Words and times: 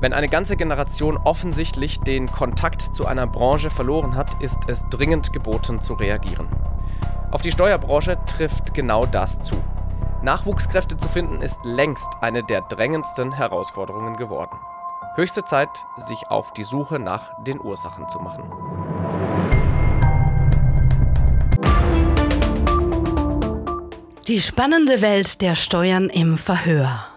Wenn 0.00 0.14
eine 0.14 0.28
ganze 0.28 0.56
Generation 0.56 1.18
offensichtlich 1.18 2.00
den 2.00 2.26
Kontakt 2.26 2.80
zu 2.80 3.04
einer 3.04 3.26
Branche 3.26 3.68
verloren 3.68 4.16
hat, 4.16 4.42
ist 4.42 4.58
es 4.66 4.82
dringend 4.88 5.34
geboten 5.34 5.82
zu 5.82 5.92
reagieren. 5.92 6.48
Auf 7.30 7.42
die 7.42 7.50
Steuerbranche 7.50 8.16
trifft 8.24 8.72
genau 8.72 9.04
das 9.04 9.38
zu. 9.40 9.62
Nachwuchskräfte 10.22 10.96
zu 10.96 11.06
finden 11.06 11.42
ist 11.42 11.60
längst 11.64 12.08
eine 12.22 12.42
der 12.42 12.62
drängendsten 12.62 13.32
Herausforderungen 13.32 14.16
geworden. 14.16 14.56
Höchste 15.16 15.44
Zeit, 15.44 15.68
sich 15.98 16.28
auf 16.28 16.54
die 16.54 16.64
Suche 16.64 16.98
nach 16.98 17.32
den 17.44 17.60
Ursachen 17.60 18.08
zu 18.08 18.20
machen. 18.20 18.44
Die 24.28 24.40
spannende 24.40 25.02
Welt 25.02 25.42
der 25.42 25.56
Steuern 25.56 26.08
im 26.08 26.38
Verhör. 26.38 27.09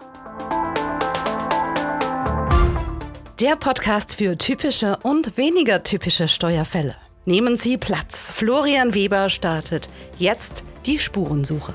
Der 3.40 3.56
Podcast 3.56 4.14
für 4.14 4.38
typische 4.38 4.96
und 5.02 5.36
weniger 5.36 5.82
typische 5.82 6.28
Steuerfälle. 6.28 6.94
Nehmen 7.24 7.56
Sie 7.56 7.76
Platz. 7.76 8.30
Florian 8.32 8.94
Weber 8.94 9.28
startet 9.28 9.88
jetzt 10.18 10.62
die 10.86 11.00
Spurensuche. 11.00 11.74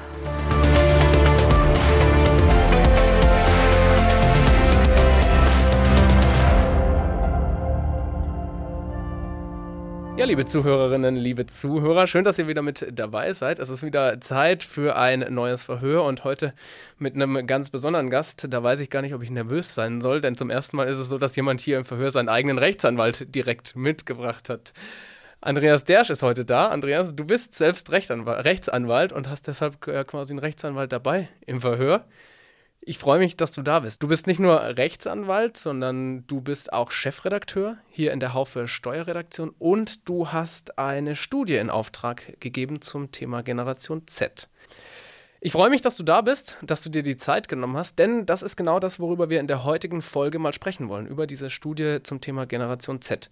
Ja, 10.19 10.25
liebe 10.25 10.43
Zuhörerinnen, 10.43 11.15
liebe 11.15 11.45
Zuhörer, 11.45 12.05
schön, 12.05 12.25
dass 12.25 12.37
ihr 12.37 12.49
wieder 12.49 12.61
mit 12.61 12.85
dabei 12.91 13.31
seid. 13.31 13.57
Es 13.57 13.69
ist 13.69 13.83
wieder 13.83 14.19
Zeit 14.19 14.63
für 14.63 14.97
ein 14.97 15.25
neues 15.33 15.63
Verhör 15.63 16.03
und 16.03 16.25
heute 16.25 16.53
mit 16.97 17.15
einem 17.15 17.47
ganz 17.47 17.69
besonderen 17.69 18.09
Gast. 18.09 18.45
Da 18.49 18.61
weiß 18.61 18.81
ich 18.81 18.89
gar 18.89 19.01
nicht, 19.01 19.13
ob 19.13 19.23
ich 19.23 19.31
nervös 19.31 19.73
sein 19.73 20.01
soll, 20.01 20.19
denn 20.19 20.35
zum 20.35 20.49
ersten 20.49 20.75
Mal 20.75 20.89
ist 20.89 20.97
es 20.97 21.07
so, 21.07 21.17
dass 21.17 21.37
jemand 21.37 21.61
hier 21.61 21.77
im 21.77 21.85
Verhör 21.85 22.11
seinen 22.11 22.27
eigenen 22.27 22.57
Rechtsanwalt 22.57 23.33
direkt 23.33 23.77
mitgebracht 23.77 24.49
hat. 24.49 24.73
Andreas 25.39 25.85
Dersch 25.85 26.09
ist 26.09 26.21
heute 26.21 26.43
da. 26.43 26.67
Andreas, 26.67 27.15
du 27.15 27.23
bist 27.23 27.55
selbst 27.55 27.89
Rechtsanwalt 27.89 29.13
und 29.13 29.29
hast 29.29 29.47
deshalb 29.47 29.87
äh, 29.87 30.03
quasi 30.03 30.33
einen 30.33 30.39
Rechtsanwalt 30.39 30.91
dabei 30.91 31.29
im 31.45 31.61
Verhör. 31.61 32.03
Ich 32.89 32.97
freue 32.97 33.19
mich, 33.19 33.37
dass 33.37 33.51
du 33.51 33.61
da 33.61 33.81
bist. 33.81 34.01
Du 34.01 34.07
bist 34.07 34.25
nicht 34.25 34.39
nur 34.39 34.59
Rechtsanwalt, 34.59 35.57
sondern 35.57 36.25
du 36.25 36.41
bist 36.41 36.73
auch 36.73 36.89
Chefredakteur 36.89 37.77
hier 37.91 38.11
in 38.11 38.19
der 38.19 38.33
Haufe 38.33 38.67
Steuerredaktion 38.67 39.53
und 39.59 40.09
du 40.09 40.29
hast 40.29 40.79
eine 40.79 41.15
Studie 41.15 41.57
in 41.57 41.69
Auftrag 41.69 42.39
gegeben 42.39 42.81
zum 42.81 43.11
Thema 43.11 43.43
Generation 43.43 44.07
Z. 44.07 44.49
Ich 45.39 45.51
freue 45.51 45.69
mich, 45.69 45.83
dass 45.83 45.97
du 45.97 46.03
da 46.03 46.21
bist, 46.21 46.57
dass 46.63 46.81
du 46.81 46.89
dir 46.89 47.03
die 47.03 47.15
Zeit 47.15 47.47
genommen 47.47 47.77
hast, 47.77 47.99
denn 47.99 48.25
das 48.25 48.41
ist 48.41 48.57
genau 48.57 48.79
das, 48.79 48.99
worüber 48.99 49.29
wir 49.29 49.39
in 49.39 49.45
der 49.45 49.63
heutigen 49.63 50.01
Folge 50.01 50.39
mal 50.39 50.51
sprechen 50.51 50.89
wollen, 50.89 51.05
über 51.05 51.27
diese 51.27 51.51
Studie 51.51 51.99
zum 52.01 52.21
Thema 52.21 52.47
Generation 52.47 53.03
Z. 53.03 53.29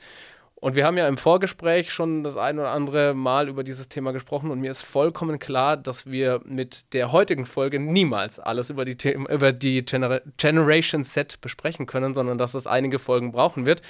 Und 0.60 0.76
wir 0.76 0.86
haben 0.86 0.98
ja 0.98 1.08
im 1.08 1.18
Vorgespräch 1.18 1.94
schon 1.94 2.24
das 2.24 2.36
ein 2.36 2.58
oder 2.58 2.72
andere 2.72 3.14
Mal 3.14 3.48
über 3.48 3.64
dieses 3.64 3.90
Thema 3.90 4.12
gesprochen 4.12 4.50
und 4.50 4.60
mir 4.60 4.72
ist 4.72 4.82
vollkommen 4.82 5.38
klar, 5.38 5.78
dass 5.78 6.12
wir 6.12 6.42
mit 6.46 6.94
der 6.96 7.12
heutigen 7.12 7.46
Folge 7.46 7.80
niemals 7.80 8.40
alles 8.40 8.72
über 8.72 8.84
die, 8.84 8.96
Themen, 8.96 9.28
über 9.28 9.52
die 9.52 9.86
Gener 9.86 10.22
Generation 10.38 11.04
Set 11.04 11.40
besprechen 11.42 11.86
können, 11.86 12.16
sondern 12.16 12.40
dass 12.40 12.56
es 12.56 12.66
einige 12.66 12.98
Folgen 12.98 13.32
brauchen 13.32 13.68
wird. 13.68 13.84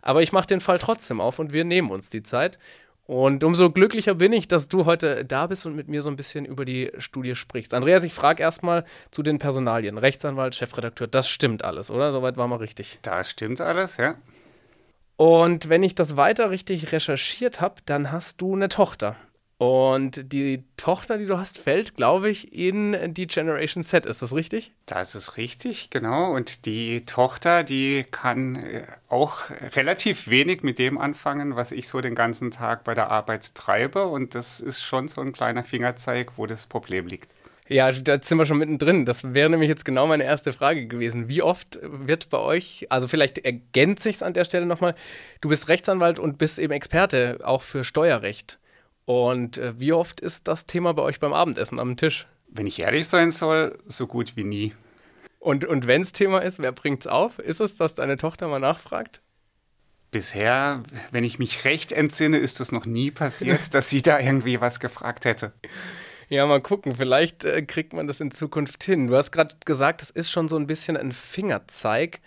Aber 0.00 0.22
ich 0.22 0.32
mache 0.32 0.46
den 0.46 0.60
Fall 0.60 0.78
trotzdem 0.78 1.20
auf 1.20 1.38
und 1.38 1.52
wir 1.52 1.64
nehmen 1.64 1.90
uns 1.90 2.08
die 2.08 2.22
Zeit. 2.22 2.58
Und 3.06 3.44
umso 3.44 3.70
glücklicher 3.70 4.14
bin 4.14 4.32
ich, 4.32 4.48
dass 4.48 4.68
du 4.68 4.86
heute 4.86 5.26
da 5.26 5.46
bist 5.46 5.66
und 5.66 5.76
mit 5.76 5.88
mir 5.88 6.00
so 6.00 6.08
ein 6.08 6.16
bisschen 6.16 6.46
über 6.46 6.64
die 6.64 6.90
Studie 6.96 7.34
sprichst. 7.34 7.74
Andreas, 7.74 8.02
ich 8.02 8.14
frage 8.14 8.42
erstmal 8.42 8.86
zu 9.10 9.22
den 9.22 9.38
Personalien. 9.38 9.98
Rechtsanwalt, 9.98 10.54
Chefredakteur, 10.54 11.06
das 11.06 11.28
stimmt 11.28 11.64
alles, 11.64 11.90
oder? 11.90 12.12
Soweit 12.12 12.38
war 12.38 12.48
mal 12.48 12.56
richtig. 12.56 12.98
Das 13.02 13.28
stimmt 13.28 13.60
alles, 13.60 13.98
ja. 13.98 14.14
Und 15.16 15.68
wenn 15.68 15.82
ich 15.82 15.94
das 15.94 16.16
weiter 16.16 16.50
richtig 16.50 16.92
recherchiert 16.92 17.60
habe, 17.60 17.76
dann 17.86 18.10
hast 18.10 18.40
du 18.40 18.54
eine 18.54 18.68
Tochter. 18.68 19.16
Und 19.56 20.32
die 20.32 20.64
Tochter, 20.76 21.16
die 21.16 21.26
du 21.26 21.38
hast, 21.38 21.58
fällt, 21.58 21.94
glaube 21.94 22.28
ich, 22.28 22.52
in 22.52 23.14
die 23.14 23.28
Generation 23.28 23.84
Z. 23.84 24.04
Ist 24.04 24.20
das 24.20 24.34
richtig? 24.34 24.72
Das 24.86 25.14
ist 25.14 25.36
richtig, 25.36 25.90
genau. 25.90 26.34
Und 26.34 26.66
die 26.66 27.04
Tochter, 27.06 27.62
die 27.62 28.04
kann 28.10 28.56
äh, 28.56 28.84
auch 29.08 29.50
relativ 29.76 30.28
wenig 30.28 30.62
mit 30.64 30.80
dem 30.80 30.98
anfangen, 30.98 31.54
was 31.54 31.70
ich 31.70 31.86
so 31.88 32.00
den 32.00 32.16
ganzen 32.16 32.50
Tag 32.50 32.82
bei 32.82 32.94
der 32.94 33.10
Arbeit 33.10 33.54
treibe. 33.54 34.06
Und 34.08 34.34
das 34.34 34.60
ist 34.60 34.82
schon 34.82 35.06
so 35.06 35.20
ein 35.20 35.32
kleiner 35.32 35.62
Fingerzeig, 35.62 36.32
wo 36.36 36.46
das 36.46 36.66
Problem 36.66 37.06
liegt. 37.06 37.33
Ja, 37.68 37.90
da 37.90 38.20
sind 38.20 38.38
wir 38.38 38.44
schon 38.44 38.58
mittendrin. 38.58 39.06
Das 39.06 39.32
wäre 39.32 39.48
nämlich 39.48 39.68
jetzt 39.68 39.84
genau 39.84 40.06
meine 40.06 40.24
erste 40.24 40.52
Frage 40.52 40.86
gewesen. 40.86 41.28
Wie 41.28 41.40
oft 41.40 41.78
wird 41.82 42.28
bei 42.28 42.38
euch, 42.38 42.86
also 42.90 43.08
vielleicht 43.08 43.38
ergänzt 43.38 44.02
sich 44.02 44.22
an 44.22 44.34
der 44.34 44.44
Stelle 44.44 44.66
nochmal, 44.66 44.94
du 45.40 45.48
bist 45.48 45.68
Rechtsanwalt 45.68 46.18
und 46.18 46.36
bist 46.36 46.58
eben 46.58 46.72
Experte 46.72 47.38
auch 47.42 47.62
für 47.62 47.82
Steuerrecht. 47.84 48.58
Und 49.06 49.58
äh, 49.58 49.78
wie 49.78 49.92
oft 49.92 50.20
ist 50.20 50.46
das 50.46 50.66
Thema 50.66 50.92
bei 50.92 51.02
euch 51.02 51.20
beim 51.20 51.32
Abendessen 51.32 51.80
am 51.80 51.96
Tisch? 51.96 52.26
Wenn 52.48 52.66
ich 52.66 52.80
ehrlich 52.80 53.08
sein 53.08 53.30
soll, 53.30 53.76
so 53.86 54.06
gut 54.06 54.36
wie 54.36 54.44
nie. 54.44 54.74
Und, 55.38 55.64
und 55.64 55.86
wenn 55.86 56.02
es 56.02 56.12
Thema 56.12 56.40
ist, 56.40 56.58
wer 56.58 56.72
bringt 56.72 57.00
es 57.00 57.06
auf? 57.06 57.38
Ist 57.38 57.60
es, 57.60 57.76
dass 57.76 57.94
deine 57.94 58.16
Tochter 58.16 58.48
mal 58.48 58.60
nachfragt? 58.60 59.20
Bisher, 60.10 60.82
wenn 61.10 61.24
ich 61.24 61.38
mich 61.38 61.64
recht 61.64 61.92
entsinne, 61.92 62.38
ist 62.38 62.60
es 62.60 62.72
noch 62.72 62.86
nie 62.86 63.10
passiert, 63.10 63.74
dass 63.74 63.88
sie 63.88 64.00
da 64.00 64.20
irgendwie 64.20 64.60
was 64.60 64.80
gefragt 64.80 65.24
hätte. 65.24 65.52
Ja, 66.28 66.46
mal 66.46 66.60
gucken. 66.60 66.94
Vielleicht 66.96 67.44
äh, 67.44 67.62
kriegt 67.62 67.92
man 67.92 68.06
das 68.06 68.20
in 68.20 68.30
Zukunft 68.30 68.82
hin. 68.84 69.06
Du 69.06 69.16
hast 69.16 69.30
gerade 69.30 69.54
gesagt, 69.64 70.02
das 70.02 70.10
ist 70.10 70.30
schon 70.30 70.48
so 70.48 70.56
ein 70.56 70.66
bisschen 70.66 70.96
ein 70.96 71.12
Fingerzeig, 71.12 72.20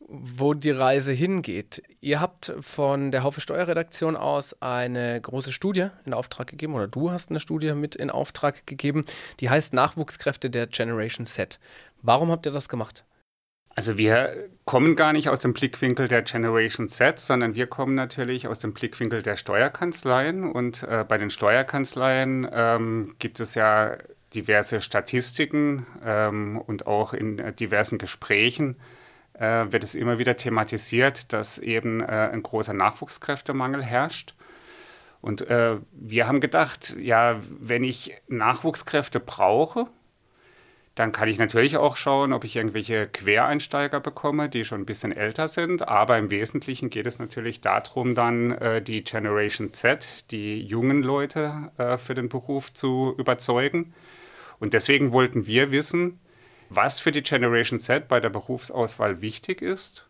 wo 0.00 0.54
die 0.54 0.70
Reise 0.70 1.12
hingeht. 1.12 1.82
Ihr 2.00 2.20
habt 2.20 2.52
von 2.60 3.10
der 3.12 3.22
Haufe 3.22 3.40
Steuerredaktion 3.40 4.16
aus 4.16 4.56
eine 4.62 5.20
große 5.20 5.52
Studie 5.52 5.88
in 6.06 6.14
Auftrag 6.14 6.46
gegeben, 6.46 6.74
oder 6.74 6.88
du 6.88 7.10
hast 7.10 7.28
eine 7.28 7.40
Studie 7.40 7.74
mit 7.74 7.94
in 7.94 8.08
Auftrag 8.10 8.66
gegeben, 8.66 9.04
die 9.40 9.50
heißt 9.50 9.74
Nachwuchskräfte 9.74 10.48
der 10.48 10.66
Generation 10.66 11.26
Z. 11.26 11.60
Warum 12.00 12.30
habt 12.30 12.46
ihr 12.46 12.52
das 12.52 12.70
gemacht? 12.70 13.04
Also 13.78 13.96
wir 13.96 14.48
kommen 14.64 14.96
gar 14.96 15.12
nicht 15.12 15.28
aus 15.28 15.38
dem 15.38 15.52
Blickwinkel 15.52 16.08
der 16.08 16.22
Generation 16.22 16.88
Z, 16.88 17.20
sondern 17.20 17.54
wir 17.54 17.68
kommen 17.68 17.94
natürlich 17.94 18.48
aus 18.48 18.58
dem 18.58 18.72
Blickwinkel 18.72 19.22
der 19.22 19.36
Steuerkanzleien. 19.36 20.50
Und 20.50 20.82
äh, 20.82 21.04
bei 21.06 21.16
den 21.16 21.30
Steuerkanzleien 21.30 22.48
ähm, 22.52 23.14
gibt 23.20 23.38
es 23.38 23.54
ja 23.54 23.96
diverse 24.34 24.80
Statistiken 24.80 25.86
ähm, 26.04 26.60
und 26.60 26.88
auch 26.88 27.12
in 27.14 27.38
äh, 27.38 27.52
diversen 27.52 27.98
Gesprächen 27.98 28.74
äh, 29.34 29.66
wird 29.70 29.84
es 29.84 29.94
immer 29.94 30.18
wieder 30.18 30.36
thematisiert, 30.36 31.32
dass 31.32 31.58
eben 31.58 32.00
äh, 32.00 32.30
ein 32.32 32.42
großer 32.42 32.72
Nachwuchskräftemangel 32.72 33.84
herrscht. 33.84 34.34
Und 35.20 35.48
äh, 35.48 35.76
wir 35.92 36.26
haben 36.26 36.40
gedacht, 36.40 36.96
ja, 36.98 37.38
wenn 37.60 37.84
ich 37.84 38.20
Nachwuchskräfte 38.26 39.20
brauche, 39.20 39.86
dann 40.98 41.12
kann 41.12 41.28
ich 41.28 41.38
natürlich 41.38 41.76
auch 41.76 41.94
schauen, 41.94 42.32
ob 42.32 42.42
ich 42.42 42.56
irgendwelche 42.56 43.06
Quereinsteiger 43.06 44.00
bekomme, 44.00 44.48
die 44.48 44.64
schon 44.64 44.80
ein 44.80 44.86
bisschen 44.86 45.12
älter 45.12 45.46
sind. 45.46 45.86
Aber 45.86 46.18
im 46.18 46.30
Wesentlichen 46.32 46.90
geht 46.90 47.06
es 47.06 47.20
natürlich 47.20 47.60
darum, 47.60 48.16
dann 48.16 48.50
äh, 48.52 48.82
die 48.82 49.04
Generation 49.04 49.72
Z, 49.72 50.30
die 50.32 50.60
jungen 50.60 51.04
Leute 51.04 51.70
äh, 51.78 51.98
für 51.98 52.14
den 52.14 52.28
Beruf 52.28 52.72
zu 52.72 53.14
überzeugen. 53.16 53.94
Und 54.58 54.74
deswegen 54.74 55.12
wollten 55.12 55.46
wir 55.46 55.70
wissen, 55.70 56.18
was 56.68 56.98
für 56.98 57.12
die 57.12 57.22
Generation 57.22 57.78
Z 57.78 58.08
bei 58.08 58.18
der 58.18 58.30
Berufsauswahl 58.30 59.20
wichtig 59.20 59.62
ist 59.62 60.08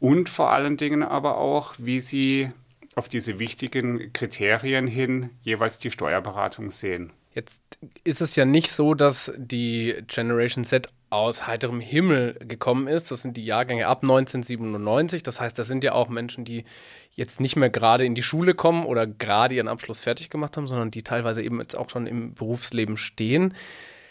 und 0.00 0.30
vor 0.30 0.50
allen 0.50 0.78
Dingen 0.78 1.02
aber 1.02 1.36
auch, 1.36 1.74
wie 1.76 2.00
sie 2.00 2.50
auf 2.94 3.08
diese 3.08 3.38
wichtigen 3.38 4.12
Kriterien 4.14 4.86
hin 4.86 5.30
jeweils 5.42 5.78
die 5.78 5.90
Steuerberatung 5.90 6.70
sehen. 6.70 7.12
Jetzt 7.38 7.62
ist 8.02 8.20
es 8.20 8.34
ja 8.34 8.44
nicht 8.44 8.72
so, 8.72 8.94
dass 8.94 9.30
die 9.36 9.94
Generation 10.08 10.64
Z 10.64 10.88
aus 11.08 11.46
heiterem 11.46 11.78
Himmel 11.78 12.34
gekommen 12.40 12.88
ist. 12.88 13.12
Das 13.12 13.22
sind 13.22 13.36
die 13.36 13.44
Jahrgänge 13.44 13.86
ab 13.86 14.02
1997. 14.02 15.22
Das 15.22 15.40
heißt, 15.40 15.56
das 15.56 15.68
sind 15.68 15.84
ja 15.84 15.92
auch 15.92 16.08
Menschen, 16.08 16.44
die 16.44 16.64
jetzt 17.12 17.40
nicht 17.40 17.54
mehr 17.54 17.70
gerade 17.70 18.04
in 18.04 18.16
die 18.16 18.24
Schule 18.24 18.54
kommen 18.54 18.84
oder 18.84 19.06
gerade 19.06 19.54
ihren 19.54 19.68
Abschluss 19.68 20.00
fertig 20.00 20.30
gemacht 20.30 20.56
haben, 20.56 20.66
sondern 20.66 20.90
die 20.90 21.04
teilweise 21.04 21.40
eben 21.40 21.60
jetzt 21.60 21.78
auch 21.78 21.90
schon 21.90 22.08
im 22.08 22.34
Berufsleben 22.34 22.96
stehen. 22.96 23.54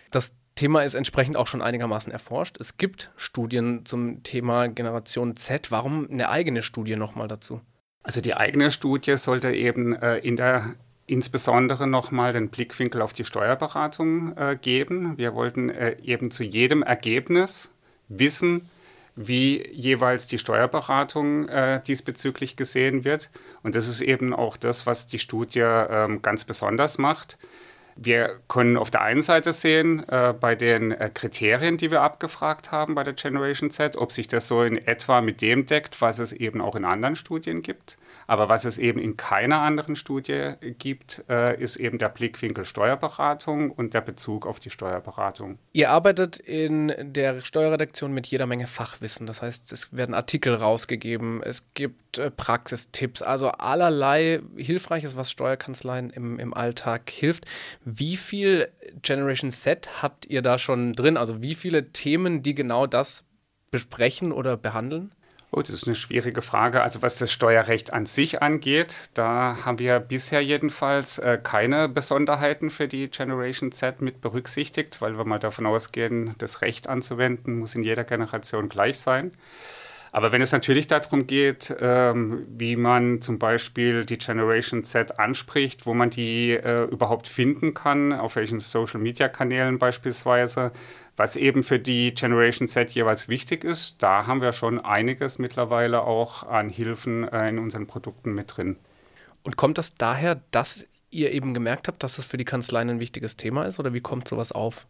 Das 0.09 0.31
Thema 0.55 0.83
ist 0.83 0.93
entsprechend 0.93 1.35
auch 1.35 1.47
schon 1.47 1.61
einigermaßen 1.61 2.13
erforscht. 2.13 2.61
Es 2.61 2.77
gibt 2.77 3.11
Studien 3.17 3.85
zum 3.85 4.23
Thema 4.23 4.67
Generation 4.69 5.35
Z. 5.35 5.69
Warum 5.69 6.09
eine 6.09 6.29
eigene 6.29 6.63
Studie 6.63 6.95
nochmal 6.95 7.27
dazu? 7.27 7.59
Also 8.03 8.21
die 8.21 8.35
eigene 8.35 8.71
Studie 8.71 9.17
sollte 9.17 9.51
eben 9.51 9.93
äh, 9.97 10.19
in 10.19 10.37
der 10.37 10.75
insbesondere 11.07 11.87
nochmal 11.87 12.33
den 12.33 12.49
Blickwinkel 12.49 13.01
auf 13.01 13.13
die 13.13 13.23
Steuerberatung 13.23 14.35
äh, 14.37 14.57
geben. 14.61 15.17
Wir 15.17 15.33
wollten 15.33 15.69
äh, 15.69 15.95
eben 16.03 16.31
zu 16.31 16.43
jedem 16.43 16.83
Ergebnis 16.83 17.71
wissen, 18.09 18.69
wie 19.15 19.67
jeweils 19.71 20.27
die 20.27 20.37
Steuerberatung 20.37 21.47
äh, 21.47 21.81
diesbezüglich 21.81 22.55
gesehen 22.55 23.03
wird. 23.03 23.31
Und 23.63 23.75
das 23.75 23.87
ist 23.87 24.01
eben 24.01 24.33
auch 24.33 24.57
das, 24.57 24.85
was 24.85 25.07
die 25.07 25.17
Studie 25.17 25.61
ähm, 25.61 26.21
ganz 26.21 26.43
besonders 26.43 26.97
macht. 26.97 27.39
Wir 27.97 28.39
können 28.47 28.77
auf 28.77 28.91
der 28.91 29.01
einen 29.01 29.21
Seite 29.21 29.53
sehen, 29.53 30.07
äh, 30.07 30.33
bei 30.39 30.55
den 30.55 30.91
äh, 30.91 31.09
Kriterien, 31.13 31.77
die 31.77 31.91
wir 31.91 32.01
abgefragt 32.01 32.71
haben 32.71 32.95
bei 32.95 33.03
der 33.03 33.13
Generation 33.13 33.71
Z, 33.71 33.97
ob 33.97 34.11
sich 34.11 34.27
das 34.27 34.47
so 34.47 34.63
in 34.63 34.77
etwa 34.77 35.21
mit 35.21 35.41
dem 35.41 35.65
deckt, 35.65 36.01
was 36.01 36.19
es 36.19 36.31
eben 36.31 36.61
auch 36.61 36.75
in 36.75 36.85
anderen 36.85 37.15
Studien 37.15 37.61
gibt. 37.61 37.97
Aber 38.27 38.49
was 38.49 38.65
es 38.65 38.77
eben 38.77 38.99
in 38.99 39.17
keiner 39.17 39.59
anderen 39.59 39.95
Studie 39.95 40.53
gibt, 40.77 41.23
äh, 41.29 41.59
ist 41.61 41.77
eben 41.77 41.97
der 41.97 42.09
Blickwinkel 42.09 42.65
Steuerberatung 42.65 43.71
und 43.71 43.93
der 43.93 44.01
Bezug 44.01 44.45
auf 44.45 44.59
die 44.59 44.69
Steuerberatung. 44.69 45.57
Ihr 45.73 45.89
arbeitet 45.89 46.37
in 46.37 46.93
der 46.97 47.43
Steuerredaktion 47.43 48.13
mit 48.13 48.27
jeder 48.27 48.45
Menge 48.45 48.67
Fachwissen. 48.67 49.25
Das 49.25 49.41
heißt, 49.41 49.71
es 49.71 49.95
werden 49.95 50.13
Artikel 50.13 50.53
rausgegeben, 50.53 51.41
es 51.43 51.63
gibt 51.73 52.06
äh, 52.17 52.31
Praxistipps, 52.31 53.21
also 53.21 53.49
allerlei 53.49 54.41
Hilfreiches, 54.55 55.15
was 55.17 55.31
Steuerkanzleien 55.31 56.09
im, 56.09 56.39
im 56.39 56.53
Alltag 56.53 57.09
hilft. 57.09 57.45
Wie 57.83 58.17
viel 58.17 58.69
Generation 59.01 59.51
Set 59.51 60.01
habt 60.01 60.25
ihr 60.25 60.41
da 60.41 60.57
schon 60.57 60.93
drin? 60.93 61.17
Also 61.17 61.41
wie 61.41 61.55
viele 61.55 61.91
Themen, 61.91 62.43
die 62.43 62.55
genau 62.55 62.87
das 62.87 63.23
besprechen 63.71 64.31
oder 64.31 64.57
behandeln? 64.57 65.11
Oh, 65.49 65.61
das 65.61 65.69
ist 65.69 65.87
eine 65.87 65.95
schwierige 65.95 66.41
Frage. 66.41 66.81
Also 66.81 67.01
was 67.01 67.15
das 67.15 67.31
Steuerrecht 67.31 67.93
an 67.93 68.05
sich 68.05 68.41
angeht, 68.41 69.09
da 69.13 69.57
haben 69.63 69.79
wir 69.79 69.99
bisher 70.01 70.41
jedenfalls 70.41 71.19
äh, 71.19 71.39
keine 71.41 71.87
Besonderheiten 71.87 72.69
für 72.69 72.89
die 72.89 73.07
Generation 73.07 73.71
Z 73.71 74.01
mit 74.01 74.19
berücksichtigt, 74.19 75.01
weil 75.01 75.17
wir 75.17 75.23
mal 75.23 75.39
davon 75.39 75.65
ausgehen, 75.65 76.35
das 76.37 76.61
Recht 76.61 76.87
anzuwenden 76.89 77.59
muss 77.59 77.75
in 77.75 77.83
jeder 77.83 78.03
Generation 78.03 78.67
gleich 78.67 78.99
sein. 78.99 79.31
Aber 80.17 80.31
wenn 80.31 80.41
es 80.41 80.51
natürlich 80.51 80.87
darum 80.87 81.27
geht, 81.27 81.75
ähm, 81.79 82.47
wie 82.49 82.75
man 82.75 83.21
zum 83.21 83.37
Beispiel 83.37 84.03
die 84.03 84.17
Generation 84.17 84.83
Z 84.83 85.19
anspricht, 85.19 85.85
wo 85.85 85.93
man 85.93 86.09
die 86.09 86.53
äh, 86.53 86.85
überhaupt 86.85 87.27
finden 87.27 87.75
kann, 87.75 88.13
auf 88.13 88.35
welchen 88.35 88.59
Social-Media-Kanälen 88.59 89.77
beispielsweise, 89.77 90.71
was 91.17 91.35
eben 91.35 91.61
für 91.61 91.77
die 91.77 92.15
Generation 92.15 92.67
Z 92.67 92.89
jeweils 92.93 93.29
wichtig 93.29 93.63
ist, 93.63 94.01
da 94.01 94.25
haben 94.25 94.41
wir 94.41 94.53
schon 94.53 94.83
einiges 94.83 95.37
mittlerweile 95.37 96.01
auch 96.01 96.41
an 96.47 96.69
Hilfen 96.69 97.31
äh, 97.31 97.49
in 97.49 97.59
unseren 97.59 97.85
Produkten 97.85 98.33
mit 98.33 98.57
drin. 98.57 98.77
Und 99.43 99.55
kommt 99.55 99.77
das 99.77 99.93
daher, 99.93 100.41
dass 100.49 100.87
ihr 101.11 101.31
eben 101.31 101.53
gemerkt 101.53 101.87
habt, 101.87 102.01
dass 102.01 102.17
es 102.17 102.25
für 102.25 102.37
die 102.37 102.45
Kanzleien 102.45 102.89
ein 102.89 102.99
wichtiges 102.99 103.37
Thema 103.37 103.65
ist 103.65 103.79
oder 103.79 103.93
wie 103.93 104.01
kommt 104.01 104.27
sowas 104.27 104.51
auf? 104.51 104.87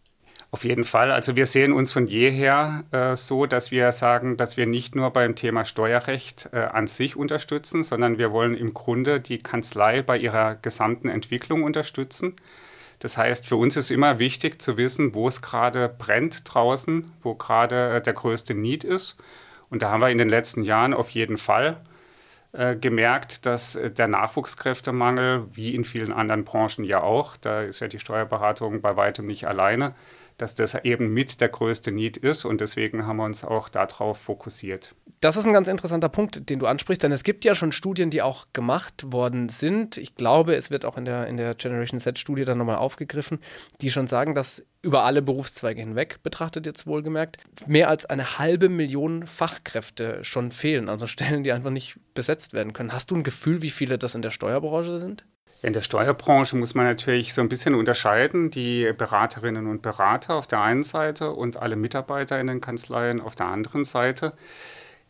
Auf 0.50 0.64
jeden 0.64 0.86
Fall. 0.86 1.12
Also 1.12 1.36
wir 1.36 1.46
sehen 1.46 1.74
uns 1.74 1.92
von 1.92 2.08
jeher 2.08 2.86
äh, 2.92 3.18
so, 3.18 3.46
dass 3.46 3.70
wir 3.72 3.92
sagen, 3.92 4.38
dass 4.38 4.56
wir 4.56 4.66
nicht 4.66 4.96
nur 4.96 5.12
beim 5.12 5.36
Thema 5.36 5.66
Steuerrecht 5.66 6.50
äh, 6.54 6.60
an 6.60 6.88
sich 6.88 7.18
unterstützen, 7.18 7.84
sondern 7.84 8.18
wir 8.18 8.32
wollen 8.32 8.56
im 8.56 8.74
Grunde 8.74 9.20
die 9.20 9.40
Kanzlei 9.40 10.02
bei 10.02 10.18
ihrer 10.18 10.56
gesamten 10.56 11.10
Entwicklung 11.10 11.64
unterstützen. 11.64 12.36
Das 13.00 13.18
heißt, 13.18 13.46
für 13.46 13.58
uns 13.58 13.76
ist 13.76 13.92
immer 13.92 14.20
wichtig 14.20 14.62
zu 14.62 14.78
wissen, 14.78 15.14
wo 15.14 15.28
es 15.28 15.42
gerade 15.42 15.90
brennt 15.90 16.42
draußen, 16.46 17.12
wo 17.22 17.36
gerade 17.36 17.96
äh, 17.96 18.02
der 18.02 18.14
größte 18.14 18.54
Need 18.54 18.84
ist. 18.84 19.18
Und 19.70 19.82
da 19.82 19.92
haben 19.92 20.00
wir 20.00 20.10
in 20.10 20.18
den 20.18 20.30
letzten 20.30 20.64
Jahren 20.64 20.94
auf 20.94 21.10
jeden 21.10 21.38
Fall 21.38 21.78
äh, 22.54 22.76
gemerkt, 22.76 23.46
dass 23.46 23.76
äh, 23.76 23.92
der 23.92 24.08
Nachwuchskräftemangel, 24.08 25.46
wie 25.54 25.76
in 25.76 25.84
vielen 25.84 26.14
anderen 26.14 26.46
Branchen 26.46 26.86
ja 26.86 27.02
auch, 27.02 27.38
da 27.38 27.62
ist 27.62 27.82
ja 27.82 27.88
die 27.88 28.00
Steuerberatung 28.00 28.82
bei 28.82 28.96
weitem 28.96 29.28
nicht 29.28 29.48
alleine, 29.48 29.94
dass 30.38 30.56
das 30.56 30.76
eben 30.84 31.14
mit 31.14 31.42
der 31.42 31.50
größte 31.50 31.92
Need 31.92 32.18
ist 32.18 32.46
und 32.46 32.62
deswegen 32.62 33.06
haben 33.06 33.18
wir 33.18 33.26
uns 33.26 33.44
auch 33.44 33.70
darauf 33.70 34.18
fokussiert. 34.20 34.96
Das 35.20 35.36
ist 35.36 35.46
ein 35.46 35.54
ganz 35.54 35.68
interessanter 35.68 36.10
Punkt, 36.10 36.50
den 36.50 36.60
du 36.60 36.68
ansprichst, 36.68 37.02
denn 37.02 37.12
es 37.12 37.24
gibt 37.24 37.44
ja 37.44 37.56
schon 37.56 37.72
Studien, 37.72 38.12
die 38.12 38.22
auch 38.22 38.46
gemacht 38.54 39.12
worden 39.12 39.50
sind. 39.50 39.98
Ich 39.98 40.14
glaube, 40.14 40.56
es 40.56 40.70
wird 40.70 40.86
auch 40.86 40.96
in 40.96 41.06
der, 41.06 41.26
in 41.26 41.38
der 41.38 41.56
Generation 41.56 42.00
Z-Studie 42.00 42.46
dann 42.46 42.60
nochmal 42.60 42.76
aufgegriffen, 42.76 43.40
die 43.82 43.90
schon 43.90 44.06
sagen, 44.06 44.36
dass 44.36 44.64
über 44.84 45.04
alle 45.06 45.24
Berufszweige 45.24 45.82
hinweg, 45.82 46.22
betrachtet 46.22 46.68
jetzt 46.68 46.86
wohlgemerkt, 46.86 47.38
mehr 47.66 47.90
als 47.90 48.06
eine 48.06 48.38
halbe 48.38 48.70
Million 48.70 49.26
Fachkräfte 49.26 50.24
schon 50.24 50.52
fehlen, 50.52 50.88
also 50.88 51.08
Stellen, 51.08 51.44
die 51.44 51.52
einfach 51.52 51.72
nicht 51.72 51.98
besetzt 52.14 52.54
werden 52.54 52.74
können. 52.74 52.94
Hast 52.94 53.10
du 53.10 53.16
ein 53.16 53.24
Gefühl, 53.24 53.64
wie 53.64 53.72
viele 53.72 53.98
das 53.98 54.14
in 54.14 54.22
der 54.22 54.32
Steuerbranche 54.32 55.00
sind? 55.00 55.26
In 55.64 55.74
der 55.74 55.82
Steuerbranche 55.82 56.56
muss 56.56 56.76
man 56.76 56.86
natürlich 56.86 57.34
so 57.34 57.42
ein 57.42 57.50
bisschen 57.50 57.74
unterscheiden, 57.74 58.52
die 58.52 58.92
Beraterinnen 58.96 59.68
und 59.68 59.82
Berater 59.82 60.36
auf 60.36 60.46
der 60.46 60.62
einen 60.62 60.84
Seite 60.84 61.32
und 61.32 61.58
alle 61.58 61.76
Mitarbeiter 61.76 62.40
in 62.40 62.48
den 62.48 62.62
Kanzleien 62.62 63.20
auf 63.20 63.36
der 63.36 63.48
anderen 63.48 63.84
Seite. 63.84 64.34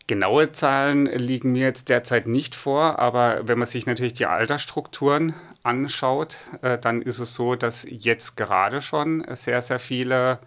Genaue 0.06 0.52
Zahlen 0.52 1.04
liegen 1.04 1.52
mir 1.52 1.66
jetzt 1.66 1.90
derzeit 1.90 2.26
nicht 2.26 2.54
vor, 2.54 2.98
aber 2.98 3.46
wenn 3.46 3.58
man 3.58 3.66
sich 3.66 3.84
natürlich 3.84 4.14
die 4.14 4.24
Altersstrukturen 4.24 5.34
anschaut, 5.62 6.38
äh, 6.62 6.78
dann 6.78 7.02
ist 7.02 7.18
es 7.18 7.34
so, 7.34 7.54
dass 7.54 7.86
jetzt 7.86 8.38
gerade 8.38 8.80
schon 8.80 9.26
sehr, 9.34 9.60
sehr 9.60 9.78
viele 9.78 10.38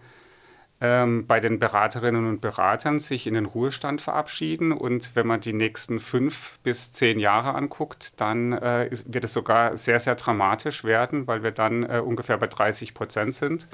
ähm, 0.82 1.28
bei 1.28 1.40
den 1.40 1.60
Beraterinnen 1.60 2.28
und 2.28 2.42
Beratern 2.42 3.00
sich 3.00 3.28
in 3.28 3.36
den 3.36 3.46
Ruhestand 3.46 4.02
verabschieden. 4.02 4.72
Und 4.72 5.16
wenn 5.16 5.28
man 5.28 5.40
die 5.40 5.54
nächsten 5.54 6.00
fünf 6.00 6.58
bis 6.64 6.92
zehn 6.92 7.20
Jahre 7.20 7.54
anguckt, 7.54 8.20
dann 8.20 8.54
äh, 8.54 8.90
wird 9.06 9.24
es 9.24 9.34
sogar 9.34 9.78
sehr, 9.78 10.00
sehr 10.00 10.16
dramatisch 10.16 10.84
werden, 10.84 11.28
weil 11.28 11.44
wir 11.44 11.52
dann 11.52 11.84
äh, 11.84 12.02
ungefähr 12.04 12.38
bei 12.38 12.48
30 12.48 12.96
Prozent 12.96 13.36
sind, 13.36 13.68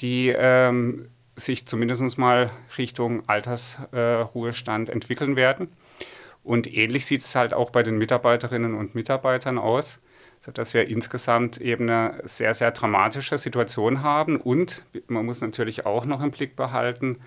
die 0.00 0.28
ähm, 0.36 1.08
sich 1.36 1.66
zumindest 1.66 2.18
mal 2.18 2.50
Richtung 2.76 3.28
Altersruhestand 3.28 4.88
äh, 4.88 4.92
entwickeln 4.92 5.36
werden. 5.36 5.68
Und 6.42 6.72
ähnlich 6.72 7.06
sieht 7.06 7.20
es 7.20 7.34
halt 7.36 7.54
auch 7.54 7.70
bei 7.70 7.84
den 7.84 7.96
Mitarbeiterinnen 7.96 8.74
und 8.74 8.94
Mitarbeitern 8.94 9.56
aus 9.56 10.00
sodass 10.44 10.74
wir 10.74 10.88
insgesamt 10.88 11.58
eben 11.58 11.88
eine 11.88 12.20
sehr, 12.24 12.52
sehr 12.52 12.70
dramatische 12.70 13.38
Situation 13.38 14.02
haben. 14.02 14.38
Und 14.38 14.84
man 15.06 15.24
muss 15.24 15.40
natürlich 15.40 15.86
auch 15.86 16.04
noch 16.04 16.22
im 16.22 16.32
Blick 16.32 16.54
behalten, 16.54 17.18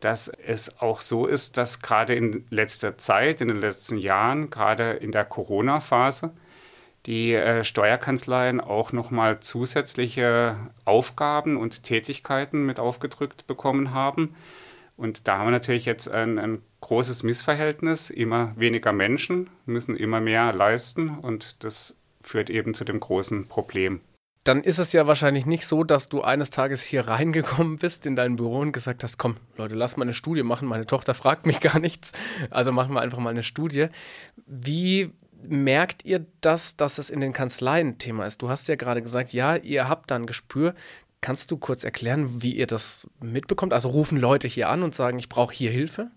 dass 0.00 0.28
es 0.28 0.78
auch 0.78 1.00
so 1.00 1.26
ist, 1.26 1.56
dass 1.56 1.80
gerade 1.80 2.14
in 2.14 2.44
letzter 2.50 2.98
Zeit, 2.98 3.40
in 3.40 3.48
den 3.48 3.58
letzten 3.58 3.96
Jahren, 3.96 4.50
gerade 4.50 4.92
in 4.92 5.12
der 5.12 5.24
Corona-Phase, 5.24 6.32
die 7.06 7.32
äh, 7.32 7.64
Steuerkanzleien 7.64 8.60
auch 8.60 8.92
nochmal 8.92 9.40
zusätzliche 9.40 10.56
Aufgaben 10.84 11.56
und 11.56 11.84
Tätigkeiten 11.84 12.66
mit 12.66 12.78
aufgedrückt 12.78 13.46
bekommen 13.46 13.94
haben. 13.94 14.34
Und 14.98 15.26
da 15.26 15.38
haben 15.38 15.46
wir 15.46 15.52
natürlich 15.52 15.86
jetzt 15.86 16.10
ein, 16.10 16.38
ein, 16.38 16.60
großes 16.80 17.22
Missverhältnis. 17.22 18.10
Immer 18.10 18.52
weniger 18.56 18.92
Menschen 18.92 19.48
müssen 19.64 19.96
immer 19.96 20.20
mehr 20.20 20.52
leisten 20.52 21.18
und 21.18 21.64
das 21.64 21.97
führt 22.28 22.50
eben 22.50 22.74
zu 22.74 22.84
dem 22.84 23.00
großen 23.00 23.48
Problem. 23.48 24.00
Dann 24.44 24.62
ist 24.62 24.78
es 24.78 24.92
ja 24.92 25.06
wahrscheinlich 25.06 25.44
nicht 25.44 25.66
so, 25.66 25.84
dass 25.84 26.08
du 26.08 26.22
eines 26.22 26.50
Tages 26.50 26.82
hier 26.82 27.06
reingekommen 27.06 27.76
bist 27.76 28.06
in 28.06 28.16
dein 28.16 28.36
Büro 28.36 28.60
und 28.60 28.72
gesagt 28.72 29.02
hast, 29.02 29.18
komm, 29.18 29.36
Leute, 29.56 29.74
lass 29.74 29.96
mal 29.96 30.04
eine 30.04 30.14
Studie 30.14 30.42
machen. 30.42 30.68
Meine 30.68 30.86
Tochter 30.86 31.12
fragt 31.14 31.44
mich 31.44 31.60
gar 31.60 31.78
nichts. 31.78 32.12
Also 32.50 32.72
machen 32.72 32.94
wir 32.94 33.00
einfach 33.00 33.18
mal 33.18 33.30
eine 33.30 33.42
Studie. 33.42 33.88
Wie 34.46 35.12
merkt 35.42 36.04
ihr 36.04 36.24
das, 36.40 36.76
dass 36.76 36.98
es 36.98 37.10
in 37.10 37.20
den 37.20 37.32
Kanzleien 37.32 37.98
Thema 37.98 38.24
ist? 38.26 38.40
Du 38.40 38.48
hast 38.48 38.68
ja 38.68 38.76
gerade 38.76 39.02
gesagt, 39.02 39.32
ja, 39.32 39.56
ihr 39.56 39.88
habt 39.88 40.10
da 40.10 40.16
ein 40.16 40.26
Gespür. 40.26 40.74
Kannst 41.20 41.50
du 41.50 41.58
kurz 41.58 41.84
erklären, 41.84 42.42
wie 42.42 42.54
ihr 42.54 42.66
das 42.66 43.08
mitbekommt? 43.20 43.72
Also 43.72 43.88
rufen 43.88 44.18
Leute 44.18 44.48
hier 44.48 44.68
an 44.68 44.82
und 44.82 44.94
sagen, 44.94 45.18
ich 45.18 45.28
brauche 45.28 45.52
hier 45.52 45.70
Hilfe? 45.70 46.10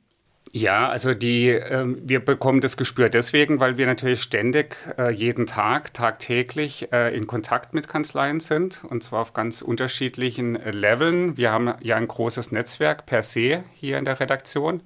Ja, 0.54 0.90
also 0.90 1.14
die, 1.14 1.48
äh, 1.48 1.86
wir 2.04 2.20
bekommen 2.20 2.60
das 2.60 2.76
Gespür 2.76 3.08
deswegen, 3.08 3.62
weil 3.62 3.78
wir 3.78 3.86
natürlich 3.86 4.22
ständig, 4.22 4.76
äh, 4.98 5.10
jeden 5.10 5.48
Tag, 5.48 5.94
tagtäglich 5.94 6.92
äh, 6.92 7.16
in 7.16 7.26
Kontakt 7.26 7.74
mit 7.74 7.88
Kanzleien 7.88 8.42
sind 8.42 8.84
und 8.84 9.02
zwar 9.02 9.22
auf 9.22 9.32
ganz 9.34 9.62
unterschiedlichen 9.62 10.58
äh, 10.58 10.72
Leveln. 10.72 11.38
Wir 11.38 11.54
haben 11.54 11.74
ja 11.80 11.96
ein 11.96 12.08
großes 12.08 12.52
Netzwerk 12.52 13.06
per 13.06 13.24
se 13.24 13.64
hier 13.76 13.98
in 13.98 14.04
der 14.04 14.20
Redaktion. 14.20 14.82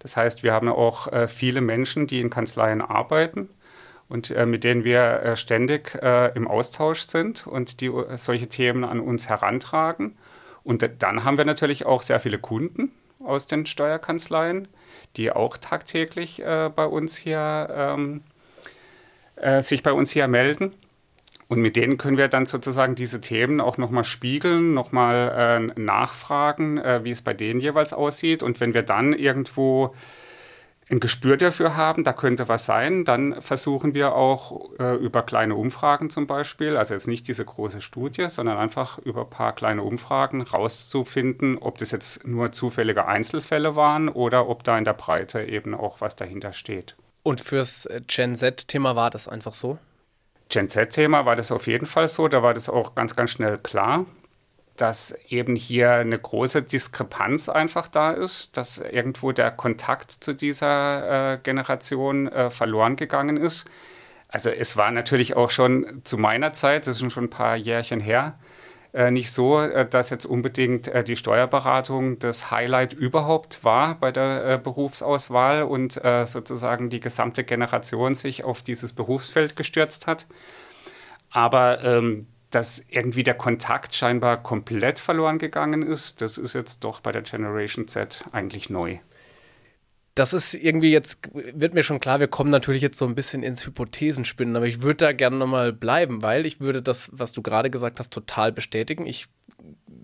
Das 0.00 0.16
heißt, 0.16 0.42
wir 0.42 0.52
haben 0.52 0.68
auch 0.68 1.06
äh, 1.12 1.28
viele 1.28 1.60
Menschen, 1.60 2.08
die 2.08 2.20
in 2.20 2.28
Kanzleien 2.28 2.82
arbeiten 2.82 3.50
und 4.08 4.32
äh, 4.32 4.46
mit 4.46 4.64
denen 4.64 4.82
wir 4.82 5.36
ständig 5.36 5.94
im 6.34 6.48
Austausch 6.48 7.02
sind 7.02 7.46
und 7.46 7.80
die 7.80 7.90
solche 8.16 8.48
Themen 8.48 8.84
an 8.84 9.00
uns 9.00 9.28
herantragen. 9.28 10.16
Und 10.62 10.88
dann 10.98 11.24
haben 11.24 11.38
wir 11.38 11.44
natürlich 11.44 11.86
auch 11.86 12.02
sehr 12.02 12.20
viele 12.20 12.38
Kunden 12.38 12.90
aus 13.20 13.46
den 13.46 13.64
Steuerkanzleien 13.64 14.68
die 15.16 15.30
auch 15.30 15.56
tagtäglich 15.56 16.40
äh, 16.42 16.70
bei 16.74 16.86
uns 16.86 17.16
hier 17.16 17.68
ähm, 17.70 18.22
äh, 19.36 19.62
sich 19.62 19.82
bei 19.82 19.92
uns 19.92 20.10
hier 20.10 20.28
melden. 20.28 20.74
Und 21.48 21.60
mit 21.60 21.76
denen 21.76 21.98
können 21.98 22.16
wir 22.16 22.28
dann 22.28 22.46
sozusagen 22.46 22.94
diese 22.94 23.20
Themen 23.20 23.60
auch 23.60 23.76
nochmal 23.76 24.04
spiegeln, 24.04 24.74
nochmal 24.74 25.70
äh, 25.76 25.80
nachfragen, 25.80 26.78
äh, 26.78 27.04
wie 27.04 27.10
es 27.10 27.22
bei 27.22 27.34
denen 27.34 27.60
jeweils 27.60 27.92
aussieht. 27.92 28.42
Und 28.42 28.60
wenn 28.60 28.74
wir 28.74 28.82
dann 28.82 29.12
irgendwo 29.12 29.94
ein 30.90 31.00
Gespür 31.00 31.36
dafür 31.36 31.76
haben, 31.76 32.04
da 32.04 32.12
könnte 32.12 32.48
was 32.48 32.66
sein, 32.66 33.04
dann 33.04 33.40
versuchen 33.40 33.94
wir 33.94 34.14
auch 34.14 34.70
äh, 34.78 34.96
über 34.96 35.22
kleine 35.22 35.54
Umfragen 35.54 36.10
zum 36.10 36.26
Beispiel, 36.26 36.76
also 36.76 36.94
jetzt 36.94 37.08
nicht 37.08 37.26
diese 37.26 37.44
große 37.44 37.80
Studie, 37.80 38.28
sondern 38.28 38.58
einfach 38.58 38.98
über 38.98 39.22
ein 39.22 39.30
paar 39.30 39.54
kleine 39.54 39.82
Umfragen 39.82 40.42
rauszufinden, 40.42 41.58
ob 41.58 41.78
das 41.78 41.90
jetzt 41.90 42.26
nur 42.26 42.52
zufällige 42.52 43.06
Einzelfälle 43.06 43.76
waren 43.76 44.08
oder 44.08 44.48
ob 44.48 44.62
da 44.64 44.76
in 44.76 44.84
der 44.84 44.94
Breite 44.94 45.42
eben 45.44 45.74
auch 45.74 46.00
was 46.00 46.16
dahinter 46.16 46.52
steht. 46.52 46.96
Und 47.22 47.40
fürs 47.40 47.88
Gen 48.06 48.36
Z-Thema 48.36 48.96
war 48.96 49.10
das 49.10 49.28
einfach 49.28 49.54
so? 49.54 49.78
Gen 50.50 50.68
Z-Thema 50.68 51.24
war 51.24 51.36
das 51.36 51.50
auf 51.50 51.66
jeden 51.66 51.86
Fall 51.86 52.06
so. 52.06 52.28
Da 52.28 52.42
war 52.42 52.52
das 52.52 52.68
auch 52.68 52.94
ganz, 52.94 53.16
ganz 53.16 53.30
schnell 53.30 53.56
klar, 53.56 54.04
dass 54.76 55.14
eben 55.28 55.56
hier 55.56 55.92
eine 55.92 56.18
große 56.18 56.62
Diskrepanz 56.62 57.48
einfach 57.48 57.88
da 57.88 58.10
ist, 58.10 58.56
dass 58.56 58.78
irgendwo 58.78 59.32
der 59.32 59.50
Kontakt 59.50 60.10
zu 60.10 60.32
dieser 60.32 61.34
äh, 61.34 61.38
Generation 61.38 62.28
äh, 62.28 62.50
verloren 62.50 62.96
gegangen 62.96 63.36
ist. 63.36 63.66
Also 64.28 64.50
es 64.50 64.76
war 64.76 64.90
natürlich 64.90 65.36
auch 65.36 65.50
schon 65.50 66.00
zu 66.02 66.18
meiner 66.18 66.52
Zeit, 66.52 66.86
das 66.86 67.00
ist 67.00 67.12
schon 67.12 67.24
ein 67.24 67.30
paar 67.30 67.56
Jährchen 67.56 68.00
her, 68.00 68.36
äh, 68.94 69.10
nicht 69.10 69.32
so, 69.32 69.60
äh, 69.60 69.84
dass 69.84 70.10
jetzt 70.10 70.24
unbedingt 70.24 70.86
äh, 70.86 71.02
die 71.02 71.16
Steuerberatung 71.16 72.20
das 72.20 72.52
Highlight 72.52 72.92
überhaupt 72.92 73.64
war 73.64 73.96
bei 73.96 74.12
der 74.12 74.58
Berufsauswahl 74.58 75.64
und 75.64 76.00
sozusagen 76.24 76.90
die 76.90 77.00
gesamte 77.00 77.44
Generation 77.44 78.14
sich 78.14 78.44
auf 78.44 78.62
dieses 78.62 78.92
Berufsfeld 78.92 79.56
gestürzt 79.56 80.06
hat. 80.06 80.26
Aber 81.30 81.82
ähm, 81.82 82.28
dass 82.54 82.82
irgendwie 82.88 83.24
der 83.24 83.34
Kontakt 83.34 83.94
scheinbar 83.94 84.42
komplett 84.42 84.98
verloren 84.98 85.38
gegangen 85.38 85.82
ist, 85.82 86.20
das 86.20 86.38
ist 86.38 86.54
jetzt 86.54 86.84
doch 86.84 87.00
bei 87.00 87.12
der 87.12 87.22
Generation 87.22 87.88
Z 87.88 88.24
eigentlich 88.32 88.70
neu 88.70 88.98
das 90.14 90.32
ist 90.32 90.54
irgendwie 90.54 90.92
jetzt, 90.92 91.18
wird 91.32 91.74
mir 91.74 91.82
schon 91.82 91.98
klar, 91.98 92.20
wir 92.20 92.28
kommen 92.28 92.50
natürlich 92.50 92.82
jetzt 92.82 92.98
so 92.98 93.04
ein 93.04 93.16
bisschen 93.16 93.42
ins 93.42 93.66
Hypothesenspinnen, 93.66 94.54
aber 94.54 94.66
ich 94.66 94.82
würde 94.82 95.06
da 95.06 95.12
gerne 95.12 95.36
nochmal 95.36 95.72
bleiben, 95.72 96.22
weil 96.22 96.46
ich 96.46 96.60
würde 96.60 96.82
das, 96.82 97.10
was 97.12 97.32
du 97.32 97.42
gerade 97.42 97.68
gesagt 97.68 97.98
hast, 97.98 98.12
total 98.12 98.52
bestätigen. 98.52 99.06
Ich 99.06 99.26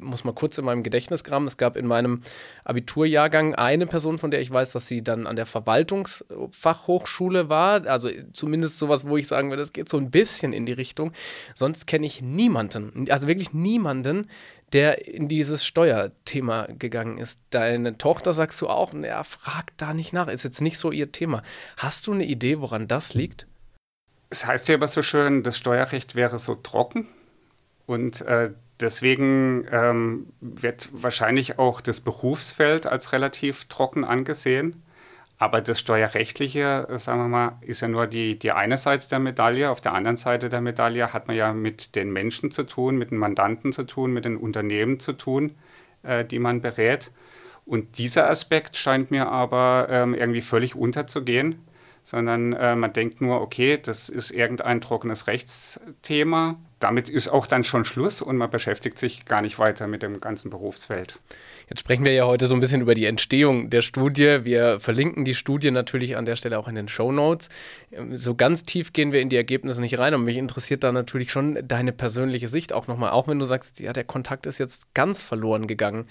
muss 0.01 0.25
mal 0.25 0.33
kurz 0.33 0.59
in 0.59 0.65
meinem 0.65 0.83
Gedächtnis 0.83 1.25
graben. 1.25 1.47
Es 1.47 1.57
gab 1.57 1.77
in 1.77 1.87
meinem 1.87 2.23
Abiturjahrgang 2.65 3.55
eine 3.55 3.87
Person, 3.87 4.19
von 4.19 4.31
der 4.31 4.41
ich 4.41 4.51
weiß, 4.51 4.73
dass 4.73 4.89
sie 4.89 5.03
dann 5.03 5.27
an 5.27 5.37
der 5.37 5.47
Verwaltungsfachhochschule 5.47 7.49
war. 7.49 7.87
Also 7.87 8.11
zumindest 8.33 8.79
sowas, 8.79 9.07
wo 9.07 9.17
ich 9.17 9.29
sagen 9.29 9.51
würde, 9.51 9.63
das 9.63 9.73
geht 9.73 9.89
so 9.89 9.99
ein 9.99 10.11
bisschen 10.11 10.53
in 10.53 10.67
die 10.67 10.73
Richtung. 10.73 11.13
Sonst 11.55 11.87
kenne 11.87 12.07
ich 12.07 12.23
niemanden, 12.23 13.07
also 13.11 13.29
wirklich 13.29 13.53
niemanden, 13.53 14.29
der 14.73 15.07
in 15.07 15.29
dieses 15.29 15.65
Steuerthema 15.65 16.69
gegangen 16.79 17.19
ist. 17.19 17.41
Deine 17.51 17.99
Tochter 17.99 18.33
sagst 18.33 18.61
du 18.61 18.69
auch, 18.69 18.93
naja, 18.93 19.23
frag 19.25 19.77
da 19.77 19.95
nicht 19.95 20.13
nach, 20.13 20.29
ist 20.29 20.45
jetzt 20.45 20.61
nicht 20.61 20.79
so 20.79 20.91
ihr 20.93 21.13
Thema. 21.13 21.43
Hast 21.77 22.07
du 22.07 22.13
eine 22.13 22.25
Idee, 22.25 22.61
woran 22.61 22.89
das 22.89 23.15
liegt? 23.15 23.47
Es 24.31 24.47
heißt 24.47 24.69
ja 24.69 24.77
aber 24.77 24.87
so 24.87 25.03
schön, 25.03 25.43
das 25.43 25.57
Steuerrecht 25.57 26.15
wäre 26.15 26.39
so 26.39 26.55
trocken 26.55 27.09
und 27.87 28.21
äh, 28.23 28.51
deswegen 28.79 29.67
ähm, 29.73 30.29
wird 30.41 30.89
wahrscheinlich 30.93 31.59
auch 31.59 31.81
das 31.81 32.01
Berufsfeld 32.01 32.87
als 32.87 33.13
relativ 33.13 33.65
trocken 33.65 34.05
angesehen. 34.05 34.83
Aber 35.41 35.63
das 35.63 35.81
Steuerrechtliche, 35.81 36.87
sagen 36.97 37.19
wir 37.19 37.29
mal, 37.29 37.59
ist 37.63 37.81
ja 37.81 37.89
nur 37.89 38.07
die, 38.07 38.39
die 38.39 38.53
eine 38.53 38.77
Seite 38.77 39.09
der 39.09 39.21
Medaille. 39.21 39.71
Auf 39.71 39.81
der 39.81 39.95
anderen 39.95 40.19
Seite 40.19 40.51
der 40.51 40.61
Medaille 40.61 41.15
hat 41.15 41.29
man 41.29 41.37
ja 41.37 41.55
mit 41.55 41.97
den 41.97 42.13
Menschen 42.13 42.51
zu 42.51 42.65
tun, 42.65 42.99
mit 42.99 43.11
den 43.11 43.17
Mandanten 43.17 43.73
zu 43.73 43.85
tun, 43.85 44.13
mit 44.13 44.27
den 44.27 44.37
Unternehmen 44.37 45.01
zu 45.01 45.15
tun, 45.15 45.55
äh, 46.03 46.27
die 46.27 46.39
man 46.39 46.61
berät. 46.61 47.11
Und 47.65 47.97
dieser 47.97 48.29
Aspekt 48.29 48.77
scheint 48.77 49.11
mir 49.11 49.29
aber 49.29 49.87
ähm, 49.89 50.13
irgendwie 50.13 50.43
völlig 50.43 50.77
unterzugehen, 50.77 51.65
sondern 52.05 52.53
äh, 52.53 52.77
man 52.77 52.93
denkt 52.93 53.23
nur, 53.23 53.41
okay, 53.41 53.79
das 53.83 54.11
ist 54.11 54.33
irgendein 54.33 54.83
trockenes 54.83 55.27
Rechtsthema. 55.27 56.57
Damit 56.81 57.11
ist 57.11 57.29
auch 57.29 57.47
dann 57.47 57.63
schon 57.63 57.85
Schluss 57.85 58.23
und 58.23 58.37
man 58.37 58.51
beschäftigt 58.51 58.99
sich 58.99 59.27
gar 59.27 59.43
nicht 59.43 59.59
weiter 59.59 59.87
mit 59.87 60.03
dem 60.03 60.21
ganzen 60.21 60.51
Berufsfeld. 60.51 61.21
Jetzt 61.69 61.81
sprechen 61.81 62.05
wir 62.05 62.13
ja 62.13 62.27
heute 62.27 62.47
so 62.47 62.55
ein 62.55 62.61
bisschen 62.61 62.81
über 62.81 62.95
die 62.95 63.05
Entstehung 63.05 63.71
der 63.71 63.83
Studie. 63.83 64.41
Wir 64.43 64.81
verlinken 64.81 65.25
die 65.25 65.35
Studie 65.35 65.71
natürlich 65.71 66.17
an 66.17 66.25
der 66.25 66.35
Stelle 66.35 66.59
auch 66.59 66.67
in 66.67 66.75
den 66.75 66.89
Show 66.89 67.13
Notes. 67.13 67.49
So 68.15 68.35
ganz 68.35 68.65
tief 68.65 68.93
gehen 68.93 69.13
wir 69.13 69.21
in 69.21 69.29
die 69.29 69.37
Ergebnisse 69.37 69.81
nicht 69.81 69.99
rein 69.99 70.15
und 70.15 70.25
mich 70.25 70.37
interessiert 70.37 70.83
da 70.83 70.91
natürlich 70.91 71.31
schon 71.31 71.59
deine 71.63 71.93
persönliche 71.93 72.49
Sicht 72.49 72.73
auch 72.73 72.89
nochmal, 72.89 73.11
auch 73.11 73.29
wenn 73.29 73.39
du 73.39 73.45
sagst, 73.45 73.79
ja, 73.79 73.93
der 73.93 74.05
Kontakt 74.05 74.47
ist 74.47 74.59
jetzt 74.59 74.93
ganz 74.95 75.23
verloren 75.23 75.67
gegangen. 75.67 76.09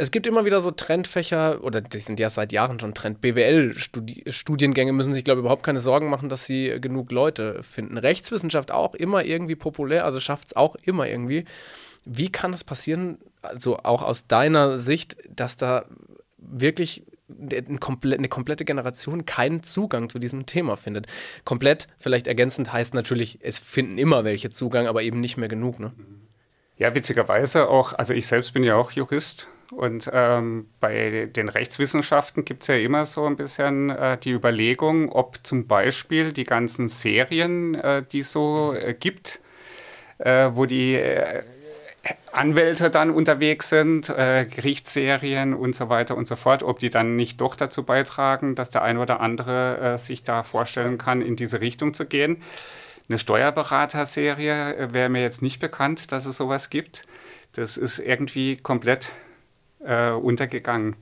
Es 0.00 0.12
gibt 0.12 0.28
immer 0.28 0.44
wieder 0.44 0.60
so 0.60 0.70
Trendfächer, 0.70 1.64
oder 1.64 1.80
die 1.80 1.98
sind 1.98 2.20
ja 2.20 2.30
seit 2.30 2.52
Jahren 2.52 2.78
schon 2.78 2.94
Trend. 2.94 3.20
BWL-Studiengänge 3.20 4.92
müssen 4.92 5.12
sich, 5.12 5.24
glaube 5.24 5.40
ich, 5.40 5.42
überhaupt 5.42 5.64
keine 5.64 5.80
Sorgen 5.80 6.08
machen, 6.08 6.28
dass 6.28 6.46
sie 6.46 6.80
genug 6.80 7.10
Leute 7.10 7.64
finden. 7.64 7.98
Rechtswissenschaft 7.98 8.70
auch 8.70 8.94
immer 8.94 9.24
irgendwie 9.24 9.56
populär, 9.56 10.04
also 10.04 10.20
schafft 10.20 10.48
es 10.48 10.56
auch 10.56 10.76
immer 10.76 11.08
irgendwie. 11.08 11.46
Wie 12.04 12.30
kann 12.30 12.52
das 12.52 12.62
passieren, 12.62 13.18
also 13.42 13.78
auch 13.78 14.02
aus 14.02 14.28
deiner 14.28 14.78
Sicht, 14.78 15.16
dass 15.28 15.56
da 15.56 15.86
wirklich 16.38 17.04
eine 17.28 17.78
komplette 17.78 18.64
Generation 18.64 19.26
keinen 19.26 19.64
Zugang 19.64 20.08
zu 20.08 20.20
diesem 20.20 20.46
Thema 20.46 20.76
findet. 20.76 21.08
Komplett, 21.44 21.88
vielleicht 21.98 22.28
ergänzend 22.28 22.72
heißt 22.72 22.94
natürlich, 22.94 23.40
es 23.42 23.58
finden 23.58 23.98
immer 23.98 24.24
welche 24.24 24.48
Zugang, 24.48 24.86
aber 24.86 25.02
eben 25.02 25.18
nicht 25.18 25.36
mehr 25.36 25.48
genug. 25.48 25.80
Ne? 25.80 25.92
Ja, 26.76 26.94
witzigerweise 26.94 27.68
auch, 27.68 27.92
also 27.92 28.14
ich 28.14 28.28
selbst 28.28 28.54
bin 28.54 28.62
ja 28.62 28.76
auch 28.76 28.92
Jurist 28.92 29.48
und 29.70 30.10
ähm, 30.12 30.68
bei 30.80 31.26
den 31.26 31.48
Rechtswissenschaften 31.48 32.44
gibt 32.44 32.62
es 32.62 32.68
ja 32.68 32.76
immer 32.76 33.04
so 33.04 33.26
ein 33.26 33.36
bisschen 33.36 33.90
äh, 33.90 34.16
die 34.16 34.30
Überlegung, 34.30 35.12
ob 35.12 35.44
zum 35.46 35.66
Beispiel 35.66 36.32
die 36.32 36.44
ganzen 36.44 36.88
Serien, 36.88 37.74
äh, 37.74 38.02
die 38.02 38.22
so 38.22 38.72
äh, 38.72 38.94
gibt, 38.94 39.40
äh, 40.18 40.50
wo 40.52 40.64
die 40.64 40.94
äh, 40.94 41.42
Anwälte 42.32 42.88
dann 42.88 43.10
unterwegs 43.10 43.68
sind, 43.68 44.08
äh, 44.08 44.46
Gerichtsserien 44.46 45.52
und 45.52 45.74
so 45.74 45.90
weiter 45.90 46.16
und 46.16 46.26
so 46.26 46.36
fort, 46.36 46.62
ob 46.62 46.78
die 46.78 46.88
dann 46.88 47.16
nicht 47.16 47.40
doch 47.40 47.54
dazu 47.54 47.82
beitragen, 47.82 48.54
dass 48.54 48.70
der 48.70 48.82
eine 48.82 49.00
oder 49.00 49.20
andere 49.20 49.98
sich 49.98 50.22
da 50.22 50.44
vorstellen 50.44 50.96
kann, 50.96 51.20
in 51.20 51.36
diese 51.36 51.60
Richtung 51.60 51.92
zu 51.92 52.06
gehen. 52.06 52.42
Eine 53.08 53.18
Steuerberaterserie 53.18 54.92
wäre 54.92 55.08
mir 55.08 55.22
jetzt 55.22 55.42
nicht 55.42 55.58
bekannt, 55.60 56.12
dass 56.12 56.26
es 56.26 56.36
sowas 56.36 56.70
gibt. 56.70 57.02
Das 57.52 57.76
ist 57.76 57.98
irgendwie 57.98 58.56
komplett 58.56 59.12
äh, 59.84 60.10
untergegangen. 60.10 60.96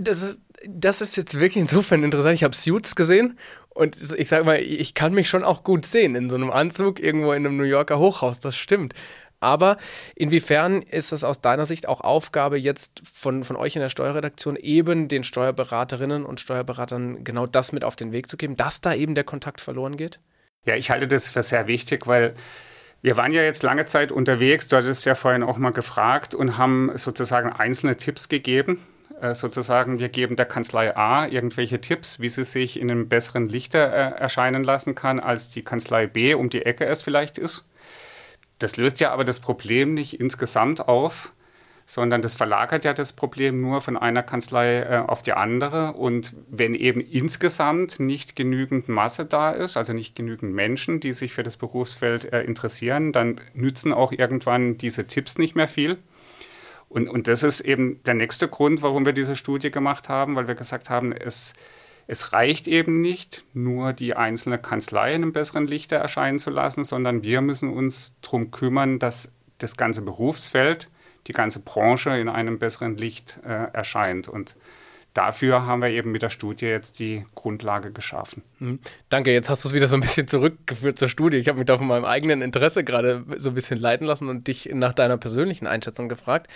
Das 0.00 0.22
ist, 0.22 0.40
das 0.66 1.00
ist 1.00 1.16
jetzt 1.16 1.34
wirklich 1.34 1.56
insofern 1.56 2.02
interessant. 2.02 2.34
Ich 2.34 2.44
habe 2.44 2.56
Suits 2.56 2.96
gesehen 2.96 3.38
und 3.70 3.96
ich 4.16 4.28
sage 4.28 4.44
mal, 4.44 4.60
ich 4.60 4.94
kann 4.94 5.14
mich 5.14 5.28
schon 5.28 5.44
auch 5.44 5.64
gut 5.64 5.86
sehen 5.86 6.14
in 6.14 6.30
so 6.30 6.36
einem 6.36 6.50
Anzug 6.50 7.00
irgendwo 7.00 7.32
in 7.32 7.46
einem 7.46 7.56
New 7.56 7.64
Yorker 7.64 7.98
Hochhaus. 7.98 8.38
Das 8.38 8.56
stimmt. 8.56 8.94
Aber 9.40 9.76
inwiefern 10.14 10.82
ist 10.82 11.12
es 11.12 11.24
aus 11.24 11.40
deiner 11.40 11.66
Sicht 11.66 11.88
auch 11.88 12.00
Aufgabe 12.00 12.58
jetzt 12.58 13.02
von, 13.02 13.42
von 13.42 13.56
euch 13.56 13.74
in 13.74 13.82
der 13.82 13.88
Steuerredaktion, 13.88 14.54
eben 14.54 15.08
den 15.08 15.24
Steuerberaterinnen 15.24 16.24
und 16.24 16.38
Steuerberatern 16.38 17.24
genau 17.24 17.46
das 17.46 17.72
mit 17.72 17.82
auf 17.82 17.96
den 17.96 18.12
Weg 18.12 18.30
zu 18.30 18.36
geben, 18.36 18.56
dass 18.56 18.80
da 18.80 18.94
eben 18.94 19.16
der 19.16 19.24
Kontakt 19.24 19.60
verloren 19.60 19.96
geht? 19.96 20.20
Ja, 20.64 20.76
ich 20.76 20.92
halte 20.92 21.08
das 21.08 21.28
für 21.28 21.42
sehr 21.42 21.66
wichtig, 21.66 22.06
weil 22.06 22.34
wir 23.02 23.16
waren 23.16 23.32
ja 23.32 23.42
jetzt 23.42 23.62
lange 23.64 23.84
Zeit 23.84 24.12
unterwegs, 24.12 24.68
du 24.68 24.76
hattest 24.76 25.04
ja 25.04 25.14
vorhin 25.14 25.42
auch 25.42 25.58
mal 25.58 25.72
gefragt 25.72 26.34
und 26.34 26.56
haben 26.56 26.92
sozusagen 26.94 27.52
einzelne 27.52 27.96
Tipps 27.96 28.28
gegeben. 28.28 28.80
Äh, 29.20 29.34
sozusagen, 29.34 29.98
wir 29.98 30.08
geben 30.08 30.36
der 30.36 30.46
Kanzlei 30.46 30.96
A 30.96 31.26
irgendwelche 31.26 31.80
Tipps, 31.80 32.20
wie 32.20 32.28
sie 32.28 32.44
sich 32.44 32.78
in 32.78 32.90
einem 32.90 33.08
besseren 33.08 33.48
Lichte 33.48 33.78
äh, 33.78 34.20
erscheinen 34.20 34.64
lassen 34.64 34.94
kann, 34.94 35.20
als 35.20 35.50
die 35.50 35.62
Kanzlei 35.62 36.06
B 36.06 36.34
um 36.34 36.48
die 36.48 36.64
Ecke 36.64 36.86
es 36.86 37.02
vielleicht 37.02 37.38
ist. 37.38 37.64
Das 38.58 38.76
löst 38.76 39.00
ja 39.00 39.12
aber 39.12 39.24
das 39.24 39.40
Problem 39.40 39.94
nicht 39.94 40.20
insgesamt 40.20 40.88
auf, 40.88 41.32
sondern 41.92 42.22
das 42.22 42.34
verlagert 42.34 42.86
ja 42.86 42.94
das 42.94 43.12
Problem 43.12 43.60
nur 43.60 43.82
von 43.82 43.98
einer 43.98 44.22
Kanzlei 44.22 44.80
äh, 44.80 45.04
auf 45.06 45.22
die 45.22 45.34
andere. 45.34 45.92
Und 45.92 46.34
wenn 46.48 46.74
eben 46.74 47.02
insgesamt 47.02 48.00
nicht 48.00 48.34
genügend 48.34 48.88
Masse 48.88 49.26
da 49.26 49.50
ist, 49.50 49.76
also 49.76 49.92
nicht 49.92 50.14
genügend 50.14 50.54
Menschen, 50.54 51.00
die 51.00 51.12
sich 51.12 51.34
für 51.34 51.42
das 51.42 51.58
Berufsfeld 51.58 52.32
äh, 52.32 52.44
interessieren, 52.44 53.12
dann 53.12 53.42
nützen 53.52 53.92
auch 53.92 54.10
irgendwann 54.10 54.78
diese 54.78 55.06
Tipps 55.06 55.36
nicht 55.36 55.54
mehr 55.54 55.68
viel. 55.68 55.98
Und, 56.88 57.10
und 57.10 57.28
das 57.28 57.42
ist 57.42 57.60
eben 57.60 58.02
der 58.04 58.14
nächste 58.14 58.48
Grund, 58.48 58.80
warum 58.80 59.04
wir 59.04 59.12
diese 59.12 59.36
Studie 59.36 59.70
gemacht 59.70 60.08
haben, 60.08 60.34
weil 60.34 60.48
wir 60.48 60.54
gesagt 60.54 60.88
haben, 60.88 61.12
es 61.12 61.52
es 62.06 62.32
reicht 62.32 62.68
eben 62.68 63.02
nicht, 63.02 63.44
nur 63.52 63.92
die 63.92 64.16
einzelne 64.16 64.58
Kanzlei 64.58 65.10
in 65.14 65.22
einem 65.22 65.32
besseren 65.32 65.66
Lichte 65.66 65.96
erscheinen 65.96 66.38
zu 66.38 66.50
lassen, 66.50 66.84
sondern 66.84 67.22
wir 67.22 67.42
müssen 67.42 67.68
uns 67.68 68.14
darum 68.22 68.50
kümmern, 68.50 68.98
dass 68.98 69.30
das 69.58 69.76
ganze 69.76 70.02
Berufsfeld, 70.02 70.88
die 71.26 71.32
ganze 71.32 71.60
Branche 71.60 72.10
in 72.10 72.28
einem 72.28 72.58
besseren 72.58 72.96
Licht 72.96 73.38
äh, 73.44 73.72
erscheint. 73.72 74.28
Und 74.28 74.56
dafür 75.14 75.66
haben 75.66 75.82
wir 75.82 75.90
eben 75.90 76.12
mit 76.12 76.22
der 76.22 76.30
Studie 76.30 76.66
jetzt 76.66 76.98
die 76.98 77.24
Grundlage 77.34 77.92
geschaffen. 77.92 78.42
Mhm. 78.58 78.78
Danke, 79.08 79.32
jetzt 79.32 79.48
hast 79.48 79.64
du 79.64 79.68
es 79.68 79.74
wieder 79.74 79.88
so 79.88 79.96
ein 79.96 80.00
bisschen 80.00 80.28
zurückgeführt 80.28 80.98
zur 80.98 81.08
Studie. 81.08 81.36
Ich 81.36 81.48
habe 81.48 81.58
mich 81.58 81.66
da 81.66 81.78
von 81.78 81.86
meinem 81.86 82.04
eigenen 82.04 82.42
Interesse 82.42 82.84
gerade 82.84 83.24
so 83.36 83.50
ein 83.50 83.54
bisschen 83.54 83.78
leiten 83.78 84.06
lassen 84.06 84.28
und 84.28 84.48
dich 84.48 84.70
nach 84.72 84.92
deiner 84.92 85.16
persönlichen 85.16 85.66
Einschätzung 85.66 86.08
gefragt. 86.08 86.50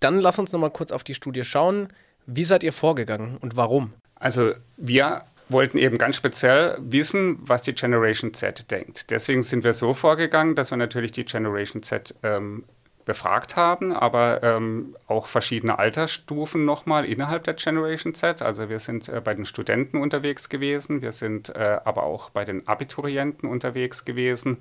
Dann 0.00 0.20
lass 0.20 0.38
uns 0.38 0.52
nochmal 0.52 0.70
kurz 0.70 0.92
auf 0.92 1.04
die 1.04 1.14
Studie 1.14 1.44
schauen. 1.44 1.88
Wie 2.26 2.44
seid 2.44 2.64
ihr 2.64 2.72
vorgegangen 2.72 3.38
und 3.38 3.56
warum? 3.56 3.92
Also 4.16 4.52
wir 4.76 5.22
wollten 5.48 5.78
eben 5.78 5.96
ganz 5.98 6.16
speziell 6.16 6.76
wissen, 6.80 7.38
was 7.40 7.62
die 7.62 7.74
Generation 7.74 8.34
Z 8.34 8.70
denkt. 8.70 9.10
Deswegen 9.10 9.42
sind 9.42 9.64
wir 9.64 9.72
so 9.72 9.94
vorgegangen, 9.94 10.54
dass 10.54 10.70
wir 10.70 10.76
natürlich 10.76 11.12
die 11.12 11.24
Generation 11.24 11.82
Z 11.82 12.14
ähm, 12.22 12.64
befragt 13.06 13.56
haben, 13.56 13.92
aber 13.92 14.42
ähm, 14.42 14.96
auch 15.06 15.28
verschiedene 15.28 15.78
Altersstufen 15.78 16.64
nochmal 16.64 17.06
innerhalb 17.06 17.44
der 17.44 17.54
Generation 17.54 18.12
Z. 18.14 18.42
Also 18.42 18.68
wir 18.68 18.80
sind 18.80 19.08
äh, 19.08 19.22
bei 19.24 19.32
den 19.32 19.46
Studenten 19.46 19.98
unterwegs 19.98 20.48
gewesen, 20.48 21.00
wir 21.00 21.12
sind 21.12 21.54
äh, 21.54 21.78
aber 21.84 22.02
auch 22.02 22.30
bei 22.30 22.44
den 22.44 22.66
Abiturienten 22.68 23.48
unterwegs 23.48 24.04
gewesen 24.04 24.58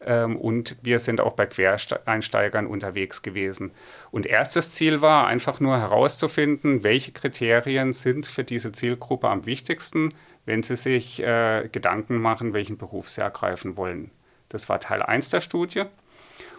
ähm, 0.00 0.36
und 0.36 0.76
wir 0.82 1.00
sind 1.00 1.20
auch 1.20 1.32
bei 1.32 1.46
Quereinsteigern 1.46 2.68
unterwegs 2.68 3.22
gewesen. 3.22 3.72
Und 4.12 4.24
erstes 4.24 4.72
Ziel 4.72 5.02
war 5.02 5.26
einfach 5.26 5.58
nur 5.58 5.76
herauszufinden, 5.76 6.84
welche 6.84 7.10
Kriterien 7.10 7.92
sind 7.92 8.26
für 8.26 8.44
diese 8.44 8.70
Zielgruppe 8.70 9.28
am 9.28 9.46
wichtigsten, 9.46 10.10
wenn 10.46 10.62
sie 10.62 10.76
sich 10.76 11.20
äh, 11.20 11.68
Gedanken 11.72 12.18
machen, 12.18 12.52
welchen 12.52 12.78
Beruf 12.78 13.08
sie 13.08 13.20
ergreifen 13.20 13.76
wollen. 13.76 14.12
Das 14.48 14.68
war 14.68 14.78
Teil 14.78 15.02
1 15.02 15.30
der 15.30 15.40
Studie. 15.40 15.84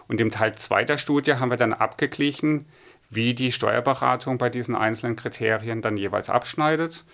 Und 0.08 0.20
im 0.20 0.30
Teil 0.30 0.54
2 0.54 0.84
der 0.84 0.98
Studie 0.98 1.34
haben 1.34 1.50
wir 1.50 1.56
dann 1.56 1.72
abgeglichen, 1.72 2.66
wie 3.10 3.34
die 3.34 3.52
Steuerberatung 3.52 4.38
bei 4.38 4.50
diesen 4.50 4.74
einzelnen 4.74 5.16
Kriterien 5.16 5.82
dann 5.82 5.96
jeweils 5.96 6.30
abschneidet 6.30 7.04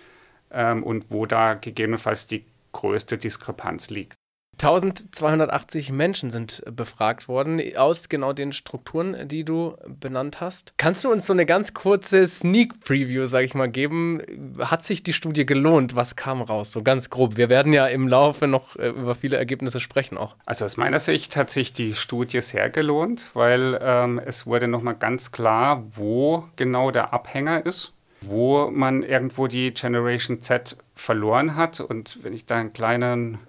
ähm, 0.51 0.83
und 0.83 1.11
wo 1.11 1.25
da 1.25 1.53
gegebenenfalls 1.53 2.27
die 2.27 2.45
größte 2.71 3.17
Diskrepanz 3.17 3.89
liegt. 3.89 4.15
1280 4.53 5.91
Menschen 5.91 6.29
sind 6.29 6.63
befragt 6.71 7.27
worden 7.27 7.61
aus 7.75 8.07
genau 8.07 8.33
den 8.33 8.51
Strukturen, 8.51 9.27
die 9.27 9.43
du 9.43 9.75
benannt 9.87 10.41
hast. 10.41 10.73
Kannst 10.77 11.03
du 11.03 11.11
uns 11.11 11.25
so 11.25 11.33
eine 11.33 11.45
ganz 11.45 11.73
kurze 11.73 12.27
Sneak 12.27 12.79
Preview, 12.81 13.25
sage 13.25 13.45
ich 13.45 13.55
mal, 13.55 13.69
geben? 13.69 14.21
Hat 14.59 14.85
sich 14.85 15.03
die 15.03 15.13
Studie 15.13 15.45
gelohnt? 15.45 15.95
Was 15.95 16.15
kam 16.15 16.41
raus? 16.41 16.71
So 16.71 16.83
ganz 16.83 17.09
grob. 17.09 17.35
Wir 17.35 17.49
werden 17.49 17.73
ja 17.73 17.87
im 17.87 18.07
Laufe 18.07 18.47
noch 18.47 18.75
äh, 18.75 18.89
über 18.89 19.15
viele 19.15 19.37
Ergebnisse 19.37 19.79
sprechen 19.79 20.17
auch. 20.17 20.35
Also 20.45 20.65
aus 20.65 20.77
meiner 20.77 20.99
Sicht 20.99 21.35
hat 21.35 21.49
sich 21.49 21.73
die 21.73 21.93
Studie 21.93 22.41
sehr 22.41 22.69
gelohnt, 22.69 23.31
weil 23.33 23.79
ähm, 23.81 24.21
es 24.23 24.45
wurde 24.45 24.67
nochmal 24.67 24.95
ganz 24.95 25.31
klar, 25.31 25.83
wo 25.89 26.45
genau 26.55 26.91
der 26.91 27.13
Abhänger 27.13 27.65
ist 27.65 27.93
wo 28.25 28.71
man 28.71 29.03
irgendwo 29.03 29.47
die 29.47 29.73
Generation 29.73 30.41
Z 30.41 30.77
verloren 30.95 31.55
hat. 31.55 31.79
Und 31.79 32.23
wenn 32.23 32.33
ich 32.33 32.45
da 32.45 32.55
einen 32.55 32.71
kleinen 32.73 33.39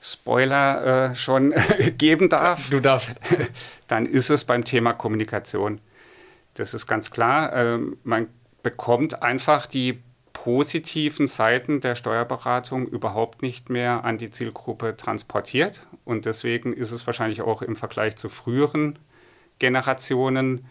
Spoiler 0.00 1.10
äh, 1.10 1.14
schon 1.14 1.54
geben 1.98 2.28
darf, 2.28 2.70
du 2.70 2.80
darfst, 2.80 3.20
dann 3.88 4.06
ist 4.06 4.30
es 4.30 4.44
beim 4.44 4.64
Thema 4.64 4.92
Kommunikation. 4.92 5.80
Das 6.54 6.74
ist 6.74 6.86
ganz 6.86 7.10
klar. 7.10 7.52
Äh, 7.52 7.78
man 8.02 8.28
bekommt 8.62 9.22
einfach 9.22 9.66
die 9.66 10.00
positiven 10.32 11.26
Seiten 11.26 11.82
der 11.82 11.94
Steuerberatung 11.94 12.86
überhaupt 12.86 13.42
nicht 13.42 13.68
mehr 13.68 14.04
an 14.04 14.16
die 14.16 14.30
Zielgruppe 14.30 14.96
transportiert. 14.96 15.86
Und 16.04 16.24
deswegen 16.24 16.72
ist 16.72 16.92
es 16.92 17.06
wahrscheinlich 17.06 17.42
auch 17.42 17.60
im 17.60 17.76
Vergleich 17.76 18.16
zu 18.16 18.30
früheren 18.30 18.98
Generationen 19.58 20.64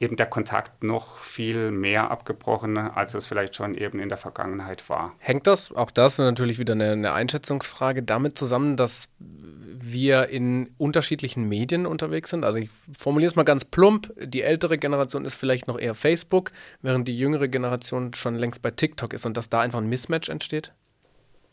eben 0.00 0.16
der 0.16 0.26
Kontakt 0.26 0.82
noch 0.82 1.18
viel 1.18 1.70
mehr 1.70 2.10
abgebrochen, 2.10 2.78
als 2.78 3.14
es 3.14 3.26
vielleicht 3.26 3.54
schon 3.54 3.74
eben 3.74 4.00
in 4.00 4.08
der 4.08 4.16
Vergangenheit 4.16 4.88
war. 4.88 5.12
Hängt 5.18 5.46
das, 5.46 5.72
auch 5.72 5.90
das 5.90 6.16
natürlich 6.16 6.58
wieder 6.58 6.72
eine, 6.72 6.92
eine 6.92 7.12
Einschätzungsfrage, 7.12 8.02
damit 8.02 8.38
zusammen, 8.38 8.76
dass 8.76 9.10
wir 9.18 10.28
in 10.28 10.74
unterschiedlichen 10.78 11.44
Medien 11.48 11.86
unterwegs 11.86 12.30
sind? 12.30 12.46
Also 12.46 12.58
ich 12.58 12.70
formuliere 12.98 13.28
es 13.28 13.36
mal 13.36 13.42
ganz 13.42 13.66
plump, 13.66 14.12
die 14.18 14.40
ältere 14.42 14.78
Generation 14.78 15.26
ist 15.26 15.36
vielleicht 15.36 15.68
noch 15.68 15.78
eher 15.78 15.94
Facebook, 15.94 16.50
während 16.80 17.06
die 17.06 17.18
jüngere 17.18 17.48
Generation 17.48 18.14
schon 18.14 18.36
längst 18.36 18.62
bei 18.62 18.70
TikTok 18.70 19.12
ist 19.12 19.26
und 19.26 19.36
dass 19.36 19.50
da 19.50 19.60
einfach 19.60 19.80
ein 19.80 19.88
Mismatch 19.88 20.30
entsteht? 20.30 20.72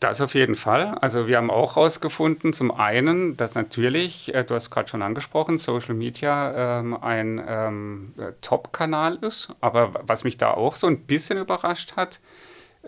Das 0.00 0.20
auf 0.20 0.34
jeden 0.34 0.54
Fall. 0.54 0.94
Also 1.00 1.26
wir 1.26 1.36
haben 1.38 1.50
auch 1.50 1.74
herausgefunden, 1.74 2.52
zum 2.52 2.70
einen, 2.70 3.36
dass 3.36 3.56
natürlich, 3.56 4.32
äh, 4.32 4.44
du 4.44 4.54
hast 4.54 4.70
gerade 4.70 4.88
schon 4.88 5.02
angesprochen, 5.02 5.58
Social 5.58 5.94
Media 5.94 6.78
ähm, 6.78 6.96
ein 7.02 7.44
ähm, 7.44 8.14
äh, 8.16 8.32
Top-Kanal 8.40 9.16
ist. 9.22 9.48
Aber 9.60 9.94
was 10.02 10.22
mich 10.22 10.36
da 10.36 10.52
auch 10.52 10.76
so 10.76 10.86
ein 10.86 11.00
bisschen 11.00 11.38
überrascht 11.38 11.96
hat, 11.96 12.20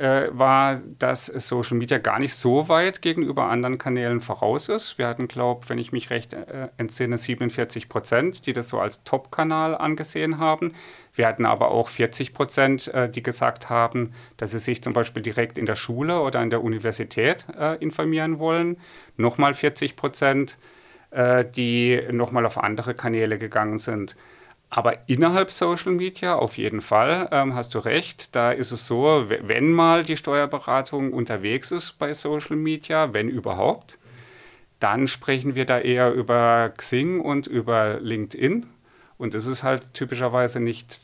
äh, 0.01 0.31
war, 0.33 0.81
dass 0.99 1.27
Social 1.27 1.77
Media 1.77 1.99
gar 1.99 2.19
nicht 2.19 2.35
so 2.35 2.69
weit 2.69 3.03
gegenüber 3.03 3.45
anderen 3.45 3.77
Kanälen 3.77 4.21
voraus 4.21 4.69
ist. 4.69 4.97
Wir 4.97 5.07
hatten, 5.07 5.29
glaube 5.29 5.61
ich, 5.63 5.71
wenn 5.71 5.79
ich 5.79 5.93
mich 5.93 6.09
recht 6.11 6.33
äh, 6.33 6.69
entsinne, 6.79 7.19
47 7.19 7.89
Prozent, 7.89 8.47
die 8.47 8.53
das 8.53 8.69
so 8.69 8.81
als 8.81 9.05
Top-Kanal 9.05 9.75
angesehen 9.75 10.39
haben. 10.39 10.73
Wir 11.15 11.27
hatten 11.27 11.45
aber 11.45 11.71
auch 11.71 11.89
40 11.89 12.33
Prozent, 12.33 12.89
äh, 12.89 13.11
die 13.11 13.23
gesagt 13.23 13.69
haben, 13.69 14.15
dass 14.39 14.53
sie 14.53 14.59
sich 14.59 14.83
zum 14.83 14.95
Beispiel 14.95 15.23
direkt 15.23 15.59
in 15.59 15.67
der 15.67 15.77
Schule 15.77 16.21
oder 16.21 16.43
in 16.43 16.51
der 16.51 16.65
Universität 16.65 17.45
äh, 17.59 17.77
informieren 17.77 18.39
wollen. 18.39 18.79
Nochmal 19.19 19.53
40 19.53 19.97
Prozent, 19.97 20.57
äh, 21.11 21.45
die 21.45 22.01
nochmal 22.11 22.47
auf 22.47 22.57
andere 22.57 22.95
Kanäle 22.95 23.37
gegangen 23.37 23.77
sind. 23.77 24.17
Aber 24.71 25.09
innerhalb 25.09 25.51
Social 25.51 25.93
Media 25.93 26.37
auf 26.37 26.57
jeden 26.57 26.81
Fall 26.81 27.29
ähm, 27.33 27.55
hast 27.57 27.75
du 27.75 27.81
recht. 27.81 28.37
Da 28.37 28.53
ist 28.53 28.71
es 28.71 28.87
so, 28.87 29.25
wenn 29.29 29.73
mal 29.73 30.05
die 30.05 30.17
Steuerberatung 30.17 31.13
unterwegs 31.13 31.73
ist 31.73 31.99
bei 31.99 32.13
Social 32.13 32.57
Media, 32.57 33.13
wenn 33.13 33.29
überhaupt, 33.29 33.99
dann 34.79 35.09
sprechen 35.09 35.57
wir 35.57 35.67
da 35.67 35.81
eher 35.81 36.13
über 36.13 36.73
Xing 36.77 37.21
und 37.21 37.49
über 37.49 37.99
LinkedIn. 38.01 38.67
Und 39.19 39.35
das 39.35 39.47
ist 39.47 39.65
halt 39.65 39.93
typischerweise 39.93 40.61
nicht 40.61 41.01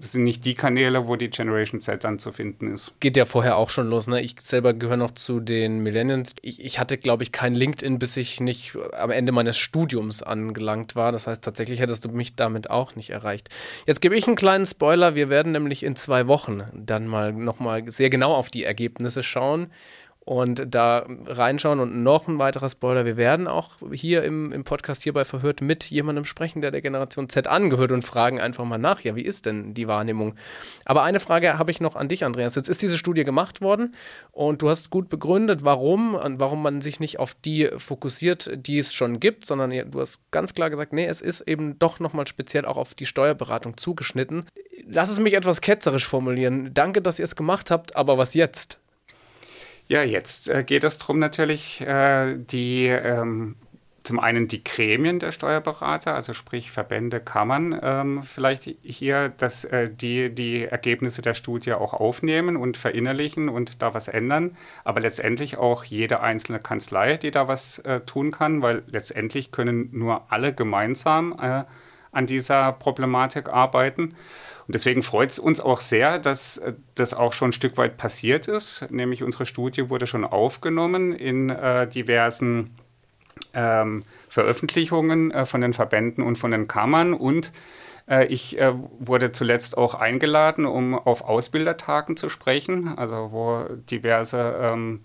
sind 0.00 0.24
nicht 0.24 0.44
die 0.44 0.54
Kanäle, 0.54 1.06
wo 1.06 1.16
die 1.16 1.30
Generation 1.30 1.80
Z 1.80 2.04
dann 2.04 2.18
zu 2.18 2.32
finden 2.32 2.72
ist. 2.72 2.92
Geht 3.00 3.16
ja 3.16 3.24
vorher 3.24 3.56
auch 3.56 3.70
schon 3.70 3.88
los. 3.88 4.08
Ne? 4.08 4.20
Ich 4.20 4.36
selber 4.40 4.74
gehöre 4.74 4.98
noch 4.98 5.12
zu 5.12 5.40
den 5.40 5.82
Millennials. 5.82 6.34
Ich, 6.42 6.62
ich 6.62 6.78
hatte, 6.78 6.98
glaube 6.98 7.22
ich, 7.22 7.32
kein 7.32 7.54
LinkedIn, 7.54 7.98
bis 7.98 8.16
ich 8.16 8.40
nicht 8.40 8.76
am 8.92 9.10
Ende 9.10 9.32
meines 9.32 9.56
Studiums 9.56 10.22
angelangt 10.22 10.96
war. 10.96 11.12
Das 11.12 11.26
heißt, 11.26 11.42
tatsächlich 11.42 11.80
hättest 11.80 12.04
du 12.04 12.10
mich 12.10 12.36
damit 12.36 12.68
auch 12.68 12.94
nicht 12.94 13.10
erreicht. 13.10 13.48
Jetzt 13.86 14.02
gebe 14.02 14.16
ich 14.16 14.26
einen 14.26 14.36
kleinen 14.36 14.66
Spoiler. 14.66 15.14
Wir 15.14 15.30
werden 15.30 15.52
nämlich 15.52 15.82
in 15.82 15.96
zwei 15.96 16.26
Wochen 16.26 16.62
dann 16.74 17.06
mal 17.06 17.32
nochmal 17.32 17.90
sehr 17.90 18.10
genau 18.10 18.34
auf 18.34 18.50
die 18.50 18.64
Ergebnisse 18.64 19.22
schauen 19.22 19.70
und 20.24 20.74
da 20.74 21.06
reinschauen 21.26 21.80
und 21.80 22.02
noch 22.02 22.28
ein 22.28 22.38
weiterer 22.38 22.68
Spoiler. 22.68 23.04
Wir 23.04 23.16
werden 23.16 23.48
auch 23.48 23.72
hier 23.92 24.22
im, 24.22 24.52
im 24.52 24.64
Podcast 24.64 25.02
hierbei 25.02 25.24
verhört 25.24 25.60
mit 25.60 25.84
jemandem 25.84 26.24
sprechen, 26.24 26.60
der 26.60 26.70
der 26.70 26.82
Generation 26.82 27.28
Z 27.28 27.46
angehört 27.46 27.90
und 27.90 28.04
fragen 28.04 28.38
einfach 28.38 28.64
mal 28.64 28.78
nach, 28.78 29.00
ja, 29.00 29.16
wie 29.16 29.24
ist 29.24 29.46
denn 29.46 29.74
die 29.74 29.88
Wahrnehmung? 29.88 30.34
Aber 30.84 31.02
eine 31.02 31.20
Frage 31.20 31.58
habe 31.58 31.70
ich 31.70 31.80
noch 31.80 31.96
an 31.96 32.08
dich, 32.08 32.24
Andreas. 32.24 32.54
Jetzt 32.54 32.68
ist 32.68 32.82
diese 32.82 32.98
Studie 32.98 33.24
gemacht 33.24 33.60
worden 33.60 33.96
und 34.30 34.62
du 34.62 34.68
hast 34.68 34.90
gut 34.90 35.08
begründet, 35.08 35.64
warum 35.64 36.18
warum 36.38 36.62
man 36.62 36.80
sich 36.80 37.00
nicht 37.00 37.18
auf 37.18 37.34
die 37.34 37.68
fokussiert, 37.76 38.50
die 38.54 38.78
es 38.78 38.94
schon 38.94 39.20
gibt, 39.20 39.46
sondern 39.46 39.70
du 39.90 40.00
hast 40.00 40.30
ganz 40.30 40.54
klar 40.54 40.70
gesagt, 40.70 40.92
nee, 40.92 41.06
es 41.06 41.20
ist 41.20 41.40
eben 41.42 41.78
doch 41.78 41.98
nochmal 41.98 42.26
speziell 42.26 42.66
auch 42.66 42.76
auf 42.76 42.94
die 42.94 43.06
Steuerberatung 43.06 43.76
zugeschnitten. 43.76 44.44
Lass 44.86 45.10
es 45.10 45.18
mich 45.18 45.34
etwas 45.34 45.60
ketzerisch 45.60 46.06
formulieren. 46.06 46.70
Danke, 46.74 47.02
dass 47.02 47.18
ihr 47.18 47.24
es 47.24 47.36
gemacht 47.36 47.70
habt, 47.70 47.96
aber 47.96 48.18
was 48.18 48.34
jetzt? 48.34 48.80
Ja, 49.90 50.04
jetzt 50.04 50.48
äh, 50.48 50.62
geht 50.62 50.84
es 50.84 50.98
darum 50.98 51.18
natürlich, 51.18 51.80
äh, 51.80 52.36
die 52.36 52.86
ähm, 52.86 53.56
zum 54.04 54.20
einen 54.20 54.46
die 54.46 54.62
Gremien 54.62 55.18
der 55.18 55.32
Steuerberater, 55.32 56.14
also 56.14 56.32
sprich 56.32 56.70
Verbände, 56.70 57.18
Kammern, 57.18 57.76
ähm, 57.82 58.22
vielleicht 58.22 58.70
hier, 58.84 59.30
dass 59.30 59.64
äh, 59.64 59.90
die 59.90 60.32
die 60.32 60.62
Ergebnisse 60.62 61.22
der 61.22 61.34
Studie 61.34 61.72
auch 61.72 61.92
aufnehmen 61.92 62.56
und 62.56 62.76
verinnerlichen 62.76 63.48
und 63.48 63.82
da 63.82 63.92
was 63.92 64.06
ändern, 64.06 64.56
aber 64.84 65.00
letztendlich 65.00 65.58
auch 65.58 65.82
jede 65.82 66.20
einzelne 66.20 66.60
Kanzlei, 66.60 67.16
die 67.16 67.32
da 67.32 67.48
was 67.48 67.82
tun 68.06 68.30
kann, 68.30 68.62
weil 68.62 68.84
letztendlich 68.86 69.50
können 69.50 69.90
nur 69.90 70.30
alle 70.30 70.54
gemeinsam 70.54 71.66
an 72.12 72.26
dieser 72.26 72.72
Problematik 72.72 73.48
arbeiten. 73.48 74.14
Und 74.70 74.74
deswegen 74.74 75.02
freut 75.02 75.30
es 75.32 75.40
uns 75.40 75.58
auch 75.58 75.80
sehr, 75.80 76.20
dass 76.20 76.58
äh, 76.58 76.74
das 76.94 77.12
auch 77.12 77.32
schon 77.32 77.48
ein 77.48 77.52
Stück 77.52 77.76
weit 77.76 77.96
passiert 77.96 78.46
ist. 78.46 78.86
Nämlich 78.88 79.24
unsere 79.24 79.44
Studie 79.44 79.90
wurde 79.90 80.06
schon 80.06 80.24
aufgenommen 80.24 81.12
in 81.12 81.50
äh, 81.50 81.88
diversen 81.88 82.70
ähm, 83.52 84.04
Veröffentlichungen 84.28 85.32
äh, 85.32 85.44
von 85.44 85.60
den 85.60 85.72
Verbänden 85.72 86.22
und 86.22 86.38
von 86.38 86.52
den 86.52 86.68
Kammern. 86.68 87.14
Und 87.14 87.50
äh, 88.08 88.26
ich 88.26 88.60
äh, 88.60 88.72
wurde 89.00 89.32
zuletzt 89.32 89.76
auch 89.76 89.96
eingeladen, 89.96 90.66
um 90.66 90.94
auf 90.94 91.22
Ausbildertagen 91.22 92.16
zu 92.16 92.28
sprechen, 92.28 92.96
also 92.96 93.32
wo 93.32 93.64
diverse 93.90 94.54
ähm, 94.62 95.00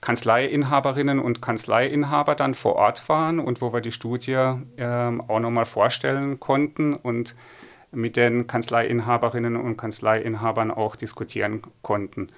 Kanzleiinhaberinnen 0.00 1.20
und 1.20 1.40
Kanzleiinhaber 1.40 2.34
dann 2.34 2.54
vor 2.54 2.74
Ort 2.74 3.08
waren 3.08 3.38
und 3.38 3.60
wo 3.60 3.72
wir 3.72 3.82
die 3.82 3.92
Studie 3.92 4.54
ähm, 4.78 5.20
auch 5.20 5.38
nochmal 5.38 5.64
vorstellen 5.64 6.40
konnten 6.40 6.92
und 6.92 7.36
mit 7.92 8.16
den 8.16 8.46
Kanzleiinhaberinnen 8.46 9.56
und 9.56 9.76
Kanzleiinhabern 9.76 10.70
auch 10.70 10.96
diskutieren 10.96 11.62
konnten. 11.82 12.28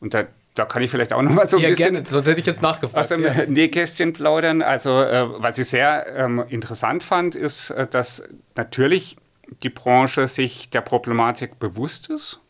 Und 0.00 0.14
da, 0.14 0.24
da 0.54 0.64
kann 0.64 0.82
ich 0.82 0.90
vielleicht 0.90 1.12
auch 1.12 1.22
noch 1.22 1.32
mal 1.32 1.48
so 1.48 1.56
ein 1.56 1.62
ja, 1.62 1.68
bisschen. 1.70 1.94
Gerne. 1.94 2.06
Sonst 2.06 2.26
hätte 2.26 2.40
ich 2.40 2.46
jetzt 2.46 2.62
nachgefragt. 2.62 3.00
Aus 3.00 3.08
dem 3.08 3.24
ja. 3.24 3.46
Nähkästchen 3.46 4.12
plaudern. 4.12 4.62
Also, 4.62 5.02
äh, 5.02 5.26
was 5.40 5.58
ich 5.58 5.68
sehr 5.68 6.06
ähm, 6.16 6.44
interessant 6.48 7.02
fand, 7.02 7.34
ist, 7.34 7.70
äh, 7.70 7.86
dass 7.86 8.24
natürlich 8.56 9.16
die 9.62 9.70
Branche 9.70 10.28
sich 10.28 10.70
der 10.70 10.80
Problematik 10.80 11.58
bewusst 11.58 12.10
ist, 12.10 12.40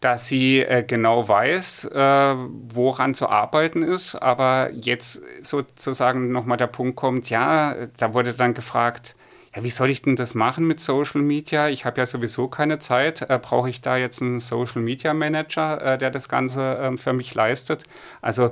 dass 0.00 0.28
sie 0.28 0.60
äh, 0.60 0.84
genau 0.86 1.28
weiß, 1.28 1.86
äh, 1.86 2.34
woran 2.68 3.14
zu 3.14 3.28
arbeiten 3.28 3.82
ist. 3.82 4.14
Aber 4.16 4.70
jetzt 4.72 5.22
sozusagen 5.44 6.32
nochmal 6.32 6.58
der 6.58 6.66
Punkt 6.66 6.96
kommt, 6.96 7.30
ja, 7.30 7.74
da 7.96 8.14
wurde 8.14 8.34
dann 8.34 8.54
gefragt, 8.54 9.16
ja, 9.54 9.62
wie 9.62 9.70
soll 9.70 9.90
ich 9.90 10.02
denn 10.02 10.16
das 10.16 10.34
machen 10.34 10.66
mit 10.66 10.80
Social 10.80 11.22
Media? 11.22 11.68
Ich 11.68 11.84
habe 11.84 12.00
ja 12.00 12.06
sowieso 12.06 12.48
keine 12.48 12.78
Zeit. 12.78 13.22
Äh, 13.22 13.38
Brauche 13.40 13.70
ich 13.70 13.80
da 13.80 13.96
jetzt 13.96 14.22
einen 14.22 14.38
Social 14.38 14.82
Media 14.82 15.14
Manager, 15.14 15.80
äh, 15.94 15.98
der 15.98 16.10
das 16.10 16.28
Ganze 16.28 16.76
äh, 16.78 16.96
für 16.96 17.12
mich 17.12 17.34
leistet? 17.34 17.84
Also 18.20 18.50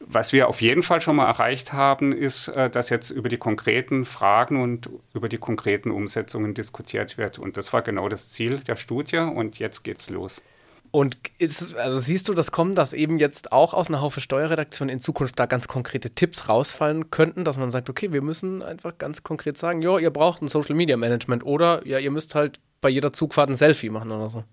was 0.00 0.32
wir 0.32 0.48
auf 0.48 0.62
jeden 0.62 0.82
Fall 0.82 1.00
schon 1.00 1.16
mal 1.16 1.26
erreicht 1.26 1.72
haben, 1.72 2.12
ist, 2.12 2.48
äh, 2.48 2.70
dass 2.70 2.88
jetzt 2.88 3.10
über 3.10 3.28
die 3.28 3.36
konkreten 3.36 4.04
Fragen 4.04 4.62
und 4.62 4.88
über 5.12 5.28
die 5.28 5.38
konkreten 5.38 5.90
Umsetzungen 5.90 6.54
diskutiert 6.54 7.18
wird. 7.18 7.38
Und 7.38 7.56
das 7.56 7.72
war 7.72 7.82
genau 7.82 8.08
das 8.08 8.30
Ziel 8.30 8.60
der 8.60 8.76
Studie 8.76 9.18
und 9.18 9.58
jetzt 9.58 9.82
geht's 9.82 10.08
los. 10.08 10.42
Und 10.90 11.16
ist, 11.38 11.76
also 11.76 11.98
siehst 11.98 12.28
du 12.28 12.34
das 12.34 12.50
kommen, 12.50 12.74
dass 12.74 12.92
eben 12.92 13.18
jetzt 13.18 13.52
auch 13.52 13.74
aus 13.74 13.88
einer 13.88 14.00
Haufe 14.00 14.20
Steuerredaktion 14.20 14.88
in 14.88 15.00
Zukunft 15.00 15.38
da 15.38 15.46
ganz 15.46 15.68
konkrete 15.68 16.10
Tipps 16.10 16.48
rausfallen 16.48 17.10
könnten, 17.10 17.44
dass 17.44 17.58
man 17.58 17.70
sagt, 17.70 17.90
okay, 17.90 18.12
wir 18.12 18.22
müssen 18.22 18.62
einfach 18.62 18.96
ganz 18.96 19.22
konkret 19.22 19.58
sagen, 19.58 19.82
ja, 19.82 19.98
ihr 19.98 20.10
braucht 20.10 20.42
ein 20.42 20.48
Social 20.48 20.74
Media 20.74 20.96
Management 20.96 21.44
oder 21.44 21.86
ja, 21.86 21.98
ihr 21.98 22.10
müsst 22.10 22.34
halt 22.34 22.60
bei 22.80 22.88
jeder 22.88 23.12
Zugfahrt 23.12 23.50
ein 23.50 23.54
Selfie 23.54 23.90
machen 23.90 24.10
oder 24.10 24.30
so. 24.30 24.44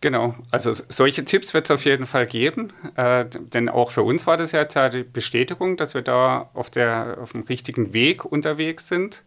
Genau, 0.00 0.34
also 0.50 0.70
solche 0.72 1.24
Tipps 1.24 1.54
wird 1.54 1.64
es 1.64 1.70
auf 1.70 1.84
jeden 1.86 2.04
Fall 2.04 2.26
geben, 2.26 2.74
äh, 2.94 3.24
denn 3.24 3.70
auch 3.70 3.90
für 3.90 4.02
uns 4.02 4.26
war 4.26 4.36
das 4.36 4.52
ja 4.52 4.60
jetzt 4.60 4.76
die 4.92 5.02
Bestätigung, 5.02 5.78
dass 5.78 5.94
wir 5.94 6.02
da 6.02 6.50
auf, 6.52 6.68
der, 6.68 7.18
auf 7.22 7.32
dem 7.32 7.42
richtigen 7.44 7.94
Weg 7.94 8.24
unterwegs 8.24 8.88
sind. 8.88 9.24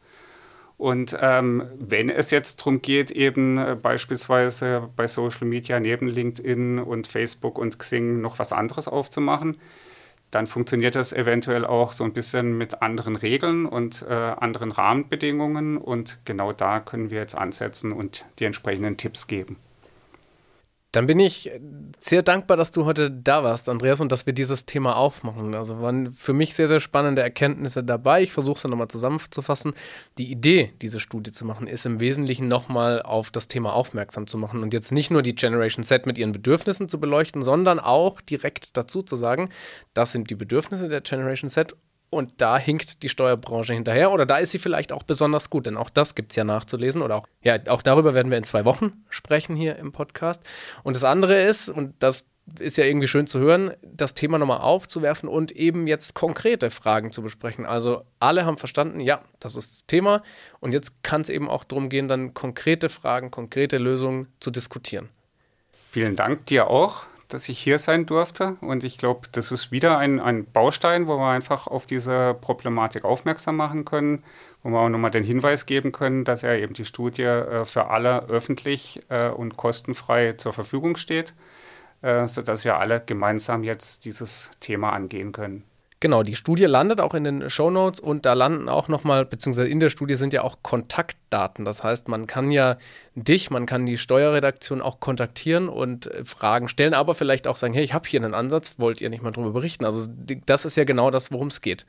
Und 0.77 1.17
ähm, 1.19 1.63
wenn 1.79 2.09
es 2.09 2.29
jetzt 2.29 2.59
darum 2.59 2.81
geht, 2.83 3.09
eben 3.09 3.57
äh, 3.57 3.75
beispielsweise 3.81 4.89
bei 4.95 5.07
Social 5.07 5.47
Media 5.47 5.79
neben 5.79 6.07
LinkedIn 6.07 6.79
und 6.79 7.07
Facebook 7.07 7.57
und 7.57 7.79
Xing 7.79 8.21
noch 8.21 8.37
was 8.37 8.53
anderes 8.53 8.87
aufzumachen, 8.87 9.57
dann 10.29 10.45
funktioniert 10.45 10.95
das 10.95 11.13
eventuell 11.13 11.65
auch 11.65 11.93
so 11.93 12.03
ein 12.03 12.13
bisschen 12.13 12.57
mit 12.57 12.81
anderen 12.81 13.15
Regeln 13.15 13.65
und 13.65 14.05
äh, 14.07 14.13
anderen 14.13 14.71
Rahmenbedingungen. 14.71 15.77
Und 15.77 16.19
genau 16.25 16.51
da 16.51 16.79
können 16.79 17.09
wir 17.09 17.19
jetzt 17.19 17.37
ansetzen 17.37 17.91
und 17.91 18.25
die 18.37 18.45
entsprechenden 18.45 18.97
Tipps 18.97 19.27
geben. 19.27 19.57
Dann 20.97 21.05
bin 21.05 21.19
ich 21.19 21.51
sehr 21.99 22.23
dankbar, 22.23 22.57
dass 22.57 22.71
du 22.71 22.85
heute 22.85 23.11
da 23.11 23.43
warst, 23.43 23.69
Andreas, 23.69 24.01
und 24.01 24.11
dass 24.11 24.25
wir 24.25 24.33
dieses 24.33 24.65
Thema 24.65 24.95
aufmachen. 24.95 25.53
Also 25.53 25.79
waren 25.79 26.11
für 26.11 26.33
mich 26.33 26.55
sehr, 26.55 26.67
sehr 26.67 26.79
spannende 26.79 27.21
Erkenntnisse 27.21 27.83
dabei. 27.83 28.23
Ich 28.23 28.31
versuche 28.31 28.57
es 28.57 28.63
nochmal 28.63 28.87
zusammenzufassen. 28.87 29.75
Die 30.17 30.31
Idee, 30.31 30.73
diese 30.81 30.99
Studie 30.99 31.31
zu 31.31 31.45
machen, 31.45 31.67
ist 31.67 31.85
im 31.85 31.99
Wesentlichen 31.99 32.47
nochmal 32.47 33.03
auf 33.03 33.29
das 33.29 33.47
Thema 33.47 33.73
aufmerksam 33.73 34.25
zu 34.25 34.39
machen 34.39 34.63
und 34.63 34.73
jetzt 34.73 34.91
nicht 34.91 35.11
nur 35.11 35.21
die 35.21 35.35
Generation 35.35 35.83
Z 35.83 36.07
mit 36.07 36.17
ihren 36.17 36.31
Bedürfnissen 36.31 36.89
zu 36.89 36.99
beleuchten, 36.99 37.43
sondern 37.43 37.79
auch 37.79 38.19
direkt 38.19 38.75
dazu 38.75 39.03
zu 39.03 39.15
sagen, 39.15 39.49
das 39.93 40.13
sind 40.13 40.31
die 40.31 40.35
Bedürfnisse 40.35 40.89
der 40.89 41.01
Generation 41.01 41.51
Z 41.51 41.75
und 42.09 42.41
da 42.41 42.57
hinkt 42.57 43.03
die 43.03 43.09
Steuerbranche 43.09 43.73
hinterher 43.73 44.11
oder 44.11 44.25
da 44.25 44.37
ist 44.37 44.51
sie 44.51 44.59
vielleicht 44.59 44.93
auch 44.93 45.03
besonders 45.03 45.49
gut, 45.49 45.65
denn 45.65 45.77
auch 45.77 45.89
das 45.89 46.15
gibt 46.15 46.31
es 46.31 46.35
ja 46.35 46.43
nachzulesen 46.43 47.01
oder 47.01 47.17
auch, 47.17 47.27
ja, 47.41 47.57
auch 47.67 47.81
darüber 47.81 48.13
werden 48.13 48.31
wir 48.31 48.37
in 48.37 48.43
zwei 48.43 48.65
Wochen 48.65 48.91
sprechen 49.09 49.55
hier 49.55 49.75
im 49.77 49.91
Podcast. 49.91 50.43
Und 50.83 50.95
das 50.95 51.03
andere 51.03 51.41
ist, 51.43 51.69
und 51.69 51.95
das 51.99 52.23
ist 52.59 52.77
ja 52.77 52.85
irgendwie 52.85 53.07
schön 53.07 53.27
zu 53.27 53.39
hören, 53.39 53.73
das 53.81 54.13
Thema 54.13 54.37
nochmal 54.37 54.59
aufzuwerfen 54.59 55.27
und 55.27 55.51
eben 55.51 55.85
jetzt 55.85 56.13
konkrete 56.13 56.69
Fragen 56.69 57.11
zu 57.11 57.21
besprechen. 57.21 57.65
Also 57.65 58.03
alle 58.19 58.45
haben 58.45 58.57
verstanden, 58.57 59.01
ja, 59.01 59.21
das 59.39 59.55
ist 59.57 59.71
das 59.71 59.85
Thema 59.87 60.23
und 60.61 60.73
jetzt 60.73 61.03
kann 61.03 61.21
es 61.21 61.29
eben 61.29 61.49
auch 61.49 61.65
darum 61.65 61.89
gehen, 61.89 62.07
dann 62.07 62.33
konkrete 62.33 62.87
Fragen, 62.87 63.31
konkrete 63.31 63.77
Lösungen 63.77 64.27
zu 64.39 64.49
diskutieren. 64.49 65.09
Vielen 65.91 66.15
Dank 66.15 66.45
dir 66.45 66.69
auch 66.69 67.05
dass 67.27 67.49
ich 67.49 67.59
hier 67.59 67.79
sein 67.79 68.05
durfte. 68.05 68.57
Und 68.61 68.83
ich 68.83 68.97
glaube, 68.97 69.27
das 69.31 69.51
ist 69.51 69.71
wieder 69.71 69.97
ein, 69.97 70.19
ein 70.19 70.45
Baustein, 70.45 71.07
wo 71.07 71.17
wir 71.17 71.29
einfach 71.29 71.67
auf 71.67 71.85
diese 71.85 72.35
Problematik 72.39 73.03
aufmerksam 73.03 73.57
machen 73.57 73.85
können, 73.85 74.23
wo 74.63 74.69
wir 74.69 74.79
auch 74.79 74.89
nochmal 74.89 75.11
den 75.11 75.23
Hinweis 75.23 75.65
geben 75.65 75.91
können, 75.91 76.23
dass 76.23 76.41
ja 76.41 76.53
eben 76.53 76.73
die 76.73 76.85
Studie 76.85 77.23
äh, 77.23 77.65
für 77.65 77.87
alle 77.87 78.27
öffentlich 78.27 79.01
äh, 79.09 79.29
und 79.29 79.57
kostenfrei 79.57 80.33
zur 80.33 80.53
Verfügung 80.53 80.95
steht, 80.95 81.33
äh, 82.01 82.27
sodass 82.27 82.63
wir 82.65 82.77
alle 82.77 83.01
gemeinsam 83.05 83.63
jetzt 83.63 84.05
dieses 84.05 84.51
Thema 84.59 84.93
angehen 84.93 85.31
können. 85.31 85.63
Genau, 85.99 86.21
die 86.21 86.35
Studie 86.35 86.65
landet 86.65 87.01
auch 87.01 87.15
in 87.15 87.23
den 87.23 87.49
Show 87.49 87.71
Notes 87.71 87.99
und 87.99 88.27
da 88.27 88.33
landen 88.33 88.69
auch 88.69 88.87
nochmal, 88.87 89.25
beziehungsweise 89.25 89.67
in 89.67 89.79
der 89.79 89.89
Studie 89.89 90.13
sind 90.13 90.31
ja 90.31 90.43
auch 90.43 90.57
Kontaktdaten. 90.61 91.65
Das 91.65 91.83
heißt, 91.83 92.07
man 92.07 92.27
kann 92.27 92.51
ja 92.51 92.77
dich, 93.15 93.49
man 93.49 93.65
kann 93.65 93.87
die 93.87 93.97
Steuerredaktion 93.97 94.83
auch 94.83 94.99
kontaktieren 94.99 95.67
und 95.69 96.05
äh, 96.05 96.23
Fragen 96.23 96.67
stellen, 96.67 96.93
aber 96.93 97.15
vielleicht 97.15 97.47
auch 97.47 97.57
sagen, 97.57 97.73
hey, 97.73 97.83
ich 97.83 97.95
habe 97.95 98.07
hier 98.07 98.21
einen 98.21 98.35
Ansatz, 98.35 98.75
wollt 98.77 99.01
ihr 99.01 99.09
nicht 99.09 99.23
mal 99.23 99.31
drüber 99.31 99.51
berichten? 99.51 99.85
Also 99.85 100.07
das 100.45 100.65
ist 100.65 100.77
ja 100.77 100.83
genau 100.83 101.09
das, 101.09 101.31
worum 101.31 101.47
es 101.47 101.61
geht. 101.61 101.87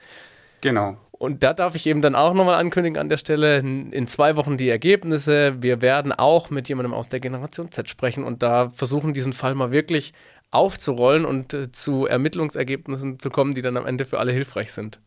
Genau. 0.62 0.96
Und 1.12 1.42
da 1.42 1.52
darf 1.52 1.74
ich 1.74 1.86
eben 1.86 2.00
dann 2.00 2.14
auch 2.14 2.32
nochmal 2.32 2.54
ankündigen 2.54 2.96
an 2.96 3.08
der 3.08 3.16
Stelle, 3.16 3.58
in 3.58 4.06
zwei 4.06 4.36
Wochen 4.36 4.56
die 4.56 4.68
Ergebnisse. 4.68 5.56
Wir 5.60 5.82
werden 5.82 6.12
auch 6.12 6.50
mit 6.50 6.68
jemandem 6.68 6.94
aus 6.94 7.08
der 7.08 7.20
Generation 7.20 7.72
Z 7.72 7.88
sprechen 7.88 8.24
und 8.24 8.42
da 8.42 8.70
versuchen, 8.70 9.12
diesen 9.12 9.32
Fall 9.32 9.54
mal 9.54 9.72
wirklich 9.72 10.12
aufzurollen 10.50 11.24
und 11.24 11.52
äh, 11.54 11.72
zu 11.72 12.06
Ermittlungsergebnissen 12.06 13.18
zu 13.18 13.30
kommen, 13.30 13.54
die 13.54 13.62
dann 13.62 13.76
am 13.76 13.86
Ende 13.86 14.04
für 14.04 14.18
alle 14.18 14.32
hilfreich 14.32 14.72
sind. 14.72 15.00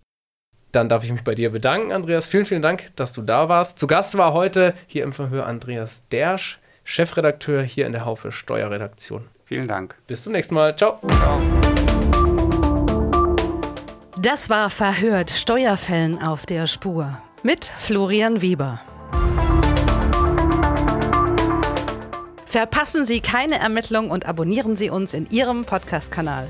Dann 0.72 0.88
darf 0.88 1.04
ich 1.04 1.12
mich 1.12 1.24
bei 1.24 1.36
dir 1.36 1.52
bedanken, 1.52 1.92
Andreas. 1.92 2.28
Vielen, 2.28 2.46
vielen 2.46 2.62
Dank, 2.62 2.96
dass 2.96 3.12
du 3.12 3.22
da 3.22 3.50
warst. 3.50 3.78
Zu 3.78 3.88
Gast 3.88 4.18
war 4.18 4.34
heute 4.34 4.74
hier 4.88 5.04
im 5.04 5.12
Verhör 5.12 5.46
Andreas 5.46 6.08
Dersch, 6.10 6.60
Chefredakteur 6.84 7.62
hier 7.62 7.86
in 7.86 7.92
der 7.92 8.06
Haufe 8.06 8.32
Steuerredaktion. 8.32 9.28
Vielen 9.44 9.68
Dank. 9.68 9.96
Bis 10.08 10.24
zum 10.24 10.32
nächsten 10.32 10.56
Mal. 10.56 10.78
Ciao. 10.78 11.00
Ciao. 11.18 11.42
Das 14.22 14.50
war 14.50 14.70
Verhört 14.70 15.32
Steuerfällen 15.32 16.22
auf 16.22 16.46
der 16.46 16.68
Spur 16.68 17.18
mit 17.44 17.66
Florian 17.80 18.42
Weber. 18.42 18.80
Verpassen 22.52 23.06
Sie 23.06 23.22
keine 23.22 23.60
Ermittlung 23.60 24.12
und 24.12 24.26
abonnieren 24.26 24.76
Sie 24.76 24.90
uns 24.90 25.14
in 25.14 25.26
Ihrem 25.30 25.64
Podcast-Kanal. 25.64 26.50